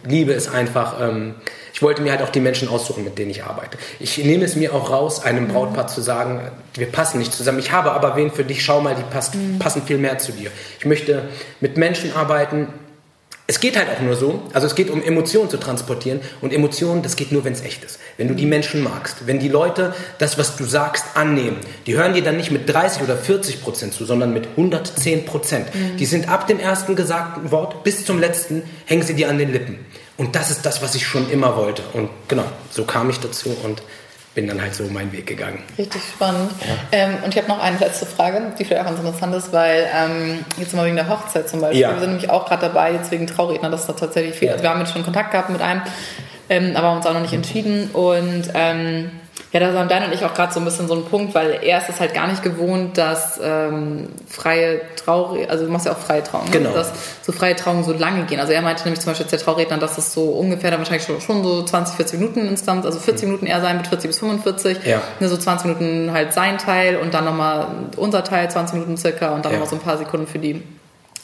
[0.05, 0.99] liebe es einfach.
[1.01, 1.35] Ähm,
[1.73, 3.79] ich wollte mir halt auch die Menschen aussuchen, mit denen ich arbeite.
[3.99, 7.57] Ich nehme es mir auch raus, einem Brautpaar zu sagen, wir passen nicht zusammen.
[7.57, 10.51] Ich habe aber wen für dich, schau mal, die passt, passen viel mehr zu dir.
[10.77, 11.23] Ich möchte
[11.61, 12.67] mit Menschen arbeiten,
[13.45, 17.01] es geht halt auch nur so, also es geht um Emotionen zu transportieren und Emotionen,
[17.01, 17.99] das geht nur, wenn es echt ist.
[18.15, 22.13] Wenn du die Menschen magst, wenn die Leute das, was du sagst, annehmen, die hören
[22.13, 25.75] dir dann nicht mit 30 oder 40 Prozent zu, sondern mit 110 Prozent.
[25.75, 25.97] Mhm.
[25.97, 29.51] Die sind ab dem ersten gesagten Wort bis zum letzten, hängen sie dir an den
[29.51, 29.85] Lippen.
[30.15, 31.81] Und das ist das, was ich schon immer wollte.
[31.91, 33.81] Und genau, so kam ich dazu und
[34.35, 35.63] bin dann halt so meinen Weg gegangen.
[35.77, 36.51] Richtig spannend.
[36.61, 36.75] Ja.
[36.91, 39.87] Ähm, und ich habe noch eine letzte Frage, die vielleicht auch ganz interessant ist, weil
[39.95, 41.81] ähm, jetzt mal wegen der Hochzeit zum Beispiel.
[41.81, 41.91] Ja.
[41.93, 44.47] Wir sind nämlich auch gerade dabei, jetzt wegen Trauredner, dass da tatsächlich viel.
[44.47, 44.53] Ja.
[44.53, 45.81] Also wir haben jetzt schon Kontakt gehabt mit einem,
[46.49, 47.91] ähm, aber haben uns auch noch nicht entschieden.
[47.91, 49.11] Und ähm,
[49.53, 51.59] ja, da haben Dan und ich auch gerade so ein bisschen so einen Punkt, weil
[51.61, 55.91] er ist es halt gar nicht gewohnt, dass ähm, freie Trauer, also du machst ja
[55.91, 56.57] auch freie Trauungen, ne?
[56.57, 56.73] genau.
[56.73, 56.91] dass
[57.21, 58.39] so freie Trauungen so lange gehen.
[58.39, 61.21] Also er meinte nämlich zum Beispiel der Trauredner, dass es so ungefähr dann wahrscheinlich schon,
[61.21, 63.27] schon so 20, 40 Minuten insgesamt, also 40 mhm.
[63.29, 65.01] Minuten eher sein mit 40 bis 45, ja.
[65.19, 69.35] ne, so 20 Minuten halt sein Teil und dann nochmal unser Teil, 20 Minuten circa
[69.35, 69.59] und dann ja.
[69.59, 70.63] nochmal so ein paar Sekunden für die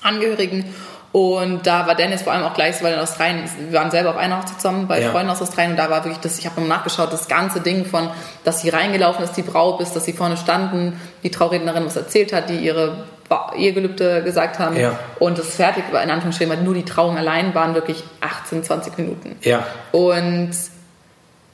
[0.04, 0.66] Angehörigen.
[1.12, 4.18] Und da war Dennis vor allem auch gleich, weil in Australien, wir waren selber auf
[4.18, 5.10] einer Hochzeit zusammen bei ja.
[5.10, 7.86] Freunden aus Australien und da war wirklich das, ich habe nochmal nachgeschaut, das ganze Ding
[7.86, 8.10] von,
[8.44, 12.32] dass sie reingelaufen ist, die Braut bis, dass sie vorne standen, die Traurednerin was erzählt
[12.32, 13.06] hat, die ihre
[13.56, 14.98] Ehegelübde gesagt haben ja.
[15.20, 19.36] und das fertig war, in Anführungsstrichen, nur die Trauung allein waren wirklich 18, 20 Minuten.
[19.42, 19.66] Ja.
[19.92, 20.52] Und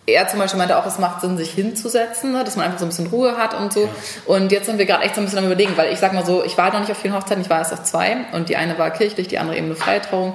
[0.08, 2.86] er zum Beispiel meinte auch, es macht Sinn, sich hinzusetzen, ne, dass man einfach so
[2.86, 3.84] ein bisschen Ruhe hat und so.
[3.84, 3.90] Ja.
[4.26, 6.26] Und jetzt sind wir gerade echt so ein bisschen am überlegen, weil ich sag mal
[6.26, 8.56] so, ich war noch nicht auf vielen Hochzeiten, ich war erst auf zwei und die
[8.56, 10.34] eine war kirchlich, die andere eben eine Freitrauung.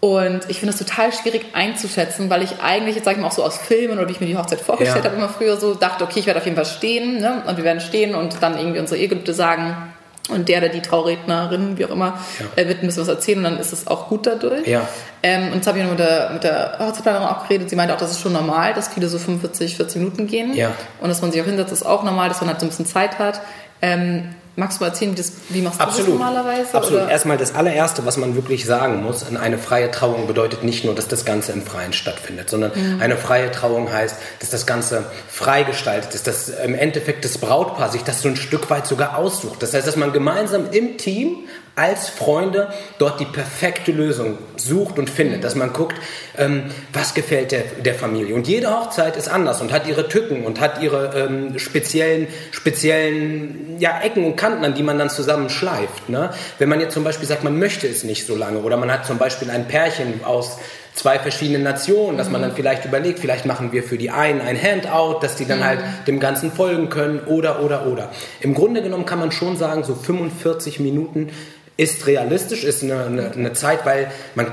[0.00, 3.32] Und ich finde es total schwierig einzuschätzen, weil ich eigentlich, jetzt sage ich mal auch
[3.32, 5.10] so aus Filmen oder wie ich mir die Hochzeit vorgestellt ja.
[5.10, 7.42] habe, immer früher so dachte, okay, ich werde auf jeden Fall stehen ne?
[7.46, 9.92] und wir werden stehen und dann irgendwie unsere Ehegelübde sagen
[10.28, 12.62] und der oder die Traurednerin, wie auch immer, ja.
[12.62, 14.66] äh, wird ein bisschen was erzählen und dann ist es auch gut dadurch.
[14.66, 14.86] Ja.
[15.22, 17.70] Ähm, und jetzt habe ich noch mit der, mit der Hochzeitsplanerin auch geredet.
[17.70, 20.54] Sie meinte auch, das ist schon normal, dass viele so 45, 40 Minuten gehen.
[20.54, 20.72] Ja.
[21.00, 22.86] Und dass man sich auch hinsetzt, ist auch normal, dass man halt so ein bisschen
[22.86, 23.40] Zeit hat.
[23.82, 26.08] Ähm, Magst du mal erzählen, wie, das, wie machst du Absolut.
[26.08, 26.74] das normalerweise?
[26.74, 27.02] Absolut.
[27.02, 27.10] Oder?
[27.12, 31.06] Erstmal das allererste, was man wirklich sagen muss, eine freie Trauung bedeutet nicht nur, dass
[31.06, 33.00] das Ganze im Freien stattfindet, sondern mhm.
[33.00, 38.02] eine freie Trauung heißt, dass das Ganze freigestaltet ist, dass im Endeffekt das Brautpaar sich
[38.02, 39.62] das so ein Stück weit sogar aussucht.
[39.62, 41.36] Das heißt, dass man gemeinsam im Team
[41.78, 42.68] als Freunde
[42.98, 45.96] dort die perfekte Lösung sucht und findet, dass man guckt,
[46.36, 48.34] ähm, was gefällt der, der Familie.
[48.34, 53.76] Und jede Hochzeit ist anders und hat ihre Tücken und hat ihre ähm, speziellen, speziellen
[53.78, 56.08] ja, Ecken und Kanten, an die man dann zusammen schleift.
[56.08, 56.30] Ne?
[56.58, 59.06] Wenn man jetzt zum Beispiel sagt, man möchte es nicht so lange oder man hat
[59.06, 60.58] zum Beispiel ein Pärchen aus
[60.98, 64.60] zwei verschiedenen Nationen, dass man dann vielleicht überlegt, vielleicht machen wir für die einen ein
[64.60, 68.10] Handout, dass die dann halt dem Ganzen folgen können oder, oder, oder.
[68.40, 71.30] Im Grunde genommen kann man schon sagen, so 45 Minuten
[71.78, 74.48] ist realistisch, ist eine, eine, eine Zeit, weil man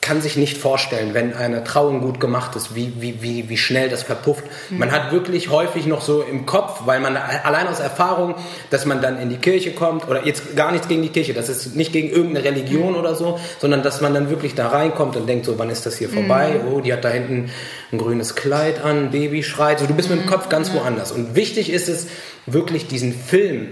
[0.00, 3.90] kann sich nicht vorstellen, wenn eine Trauung gut gemacht ist, wie, wie, wie, wie schnell
[3.90, 4.44] das verpufft.
[4.70, 4.78] Mhm.
[4.78, 8.34] Man hat wirklich häufig noch so im Kopf, weil man allein aus Erfahrung,
[8.70, 11.50] dass man dann in die Kirche kommt, oder jetzt gar nichts gegen die Kirche, das
[11.50, 12.98] ist nicht gegen irgendeine Religion mhm.
[12.98, 15.98] oder so, sondern dass man dann wirklich da reinkommt und denkt so, wann ist das
[15.98, 16.60] hier vorbei?
[16.64, 16.72] Mhm.
[16.72, 17.50] Oh, die hat da hinten
[17.92, 19.80] ein grünes Kleid an, Baby schreit.
[19.80, 21.12] So, du bist mit dem Kopf ganz woanders.
[21.12, 22.06] Und wichtig ist es,
[22.46, 23.68] wirklich diesen Film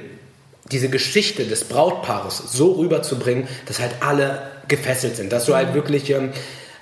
[0.70, 6.10] diese Geschichte des Brautpaares so rüberzubringen, dass halt alle gefesselt sind, dass du halt wirklich
[6.10, 6.30] ähm,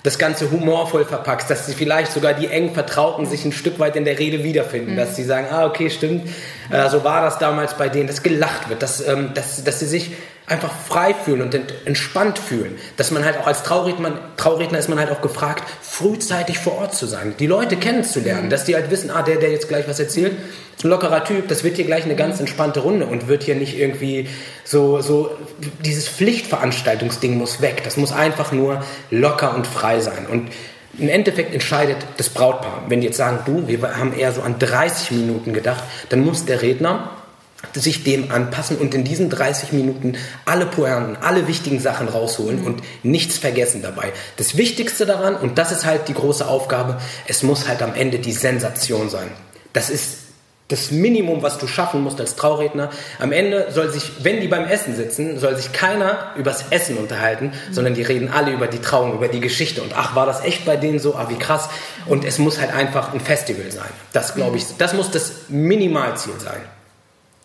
[0.03, 3.97] das Ganze humorvoll verpackst, dass sie vielleicht sogar die eng Vertrauten sich ein Stück weit
[3.97, 4.97] in der Rede wiederfinden, mhm.
[4.97, 6.29] dass sie sagen, ah okay, stimmt,
[6.71, 9.87] äh, so war das damals bei denen, dass gelacht wird, dass, ähm, dass, dass sie
[9.87, 10.13] sich
[10.47, 12.77] einfach frei fühlen und entspannt fühlen.
[12.97, 16.95] Dass man halt auch als Trauredner, Trauredner ist man halt auch gefragt, frühzeitig vor Ort
[16.95, 18.51] zu sein, die Leute kennenzulernen, mhm.
[18.51, 20.35] dass die halt wissen, ah, der, der jetzt gleich was erzählt,
[20.77, 23.57] ist ein lockerer Typ, das wird hier gleich eine ganz entspannte Runde und wird hier
[23.57, 24.29] nicht irgendwie
[24.65, 25.31] so, so,
[25.85, 27.83] dieses Pflichtveranstaltungsding muss weg.
[27.83, 30.27] Das muss einfach nur locker und frei sein.
[30.31, 30.51] Und
[30.99, 32.85] im Endeffekt entscheidet das Brautpaar.
[32.89, 36.45] Wenn die jetzt sagen, du, wir haben eher so an 30 Minuten gedacht, dann muss
[36.45, 37.11] der Redner
[37.75, 42.67] sich dem anpassen und in diesen 30 Minuten alle Pointen, alle wichtigen Sachen rausholen mhm.
[42.67, 44.13] und nichts vergessen dabei.
[44.37, 48.19] Das Wichtigste daran, und das ist halt die große Aufgabe, es muss halt am Ende
[48.19, 49.31] die Sensation sein.
[49.73, 50.27] Das ist
[50.69, 52.91] das Minimum, was du schaffen musst als Trauredner.
[53.21, 57.47] Am Ende soll sich, wenn die beim Essen sitzen, soll sich keiner übers Essen unterhalten,
[57.47, 57.75] mhm.
[57.75, 59.81] sondern die reden alle über die Trauung, über die Geschichte.
[59.83, 61.15] Und ach, war das echt bei denen so?
[61.15, 61.69] Ah, wie krass.
[62.07, 63.91] Und es muss halt einfach ein Festival sein.
[64.13, 66.61] Das glaube ich, das muss das Minimalziel sein.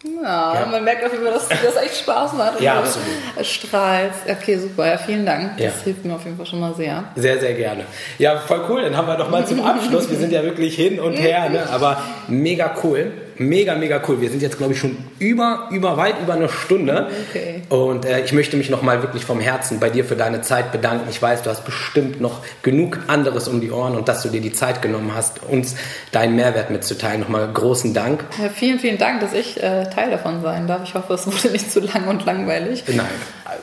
[0.03, 0.65] Ja, ja.
[0.65, 2.59] man merkt auf jeden Fall, dass das echt Spaß macht.
[2.59, 3.07] ja, absolut.
[3.43, 4.13] Strahlt.
[4.27, 4.87] Okay, super.
[4.87, 5.57] Ja, vielen Dank.
[5.57, 5.71] Das ja.
[5.83, 7.03] hilft mir auf jeden Fall schon mal sehr.
[7.15, 7.85] Sehr, sehr gerne.
[8.17, 8.81] Ja, voll cool.
[8.81, 10.09] Dann haben wir doch mal zum Abschluss.
[10.09, 11.67] Wir sind ja wirklich hin und her, ne?
[11.71, 13.11] aber mega cool.
[13.41, 14.21] Mega, mega cool.
[14.21, 17.09] Wir sind jetzt, glaube ich, schon über, über, weit über eine Stunde.
[17.29, 17.63] Okay.
[17.69, 21.07] Und äh, ich möchte mich nochmal wirklich vom Herzen bei dir für deine Zeit bedanken.
[21.09, 24.41] Ich weiß, du hast bestimmt noch genug anderes um die Ohren und dass du dir
[24.41, 25.75] die Zeit genommen hast, uns
[26.11, 27.21] deinen Mehrwert mitzuteilen.
[27.21, 28.23] Nochmal großen Dank.
[28.41, 30.83] Ja, vielen, vielen Dank, dass ich äh, Teil davon sein darf.
[30.83, 32.83] Ich hoffe, es wurde nicht zu lang und langweilig.
[32.87, 33.07] Nein,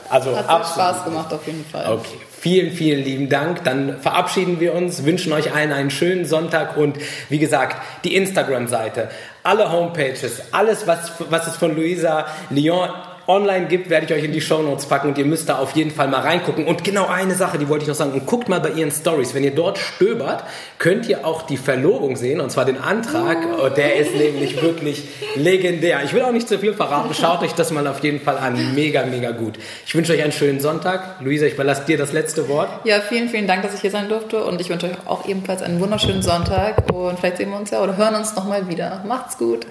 [0.09, 0.89] also Hat absolut.
[0.89, 1.93] Spaß gemacht auf jeden Fall.
[1.93, 2.17] Okay.
[2.39, 3.65] Vielen, vielen lieben Dank.
[3.65, 9.09] Dann verabschieden wir uns, wünschen euch allen einen schönen Sonntag und wie gesagt, die Instagram-Seite,
[9.43, 12.89] alle Homepages, alles, was, was es von Luisa Lyon
[13.29, 15.71] online gibt, werde ich euch in die Show Notes packen und ihr müsst da auf
[15.75, 16.65] jeden Fall mal reingucken.
[16.65, 18.11] Und genau eine Sache, die wollte ich noch sagen.
[18.11, 19.33] Und guckt mal bei ihren Stories.
[19.35, 20.43] Wenn ihr dort stöbert,
[20.79, 23.37] könnt ihr auch die Verlobung sehen und zwar den Antrag.
[23.63, 25.03] Oh, der ist nämlich wirklich
[25.35, 26.01] legendär.
[26.03, 27.13] Ich will auch nicht zu viel verraten.
[27.13, 28.73] Schaut euch das mal auf jeden Fall an.
[28.73, 29.59] Mega, mega gut.
[29.85, 31.21] Ich wünsche euch einen schönen Sonntag.
[31.21, 32.69] Luisa, ich überlasse dir das letzte Wort.
[32.83, 35.61] Ja, vielen, vielen Dank, dass ich hier sein durfte und ich wünsche euch auch ebenfalls
[35.61, 39.03] einen wunderschönen Sonntag und vielleicht sehen wir uns ja oder hören uns nochmal wieder.
[39.05, 39.67] Macht's gut.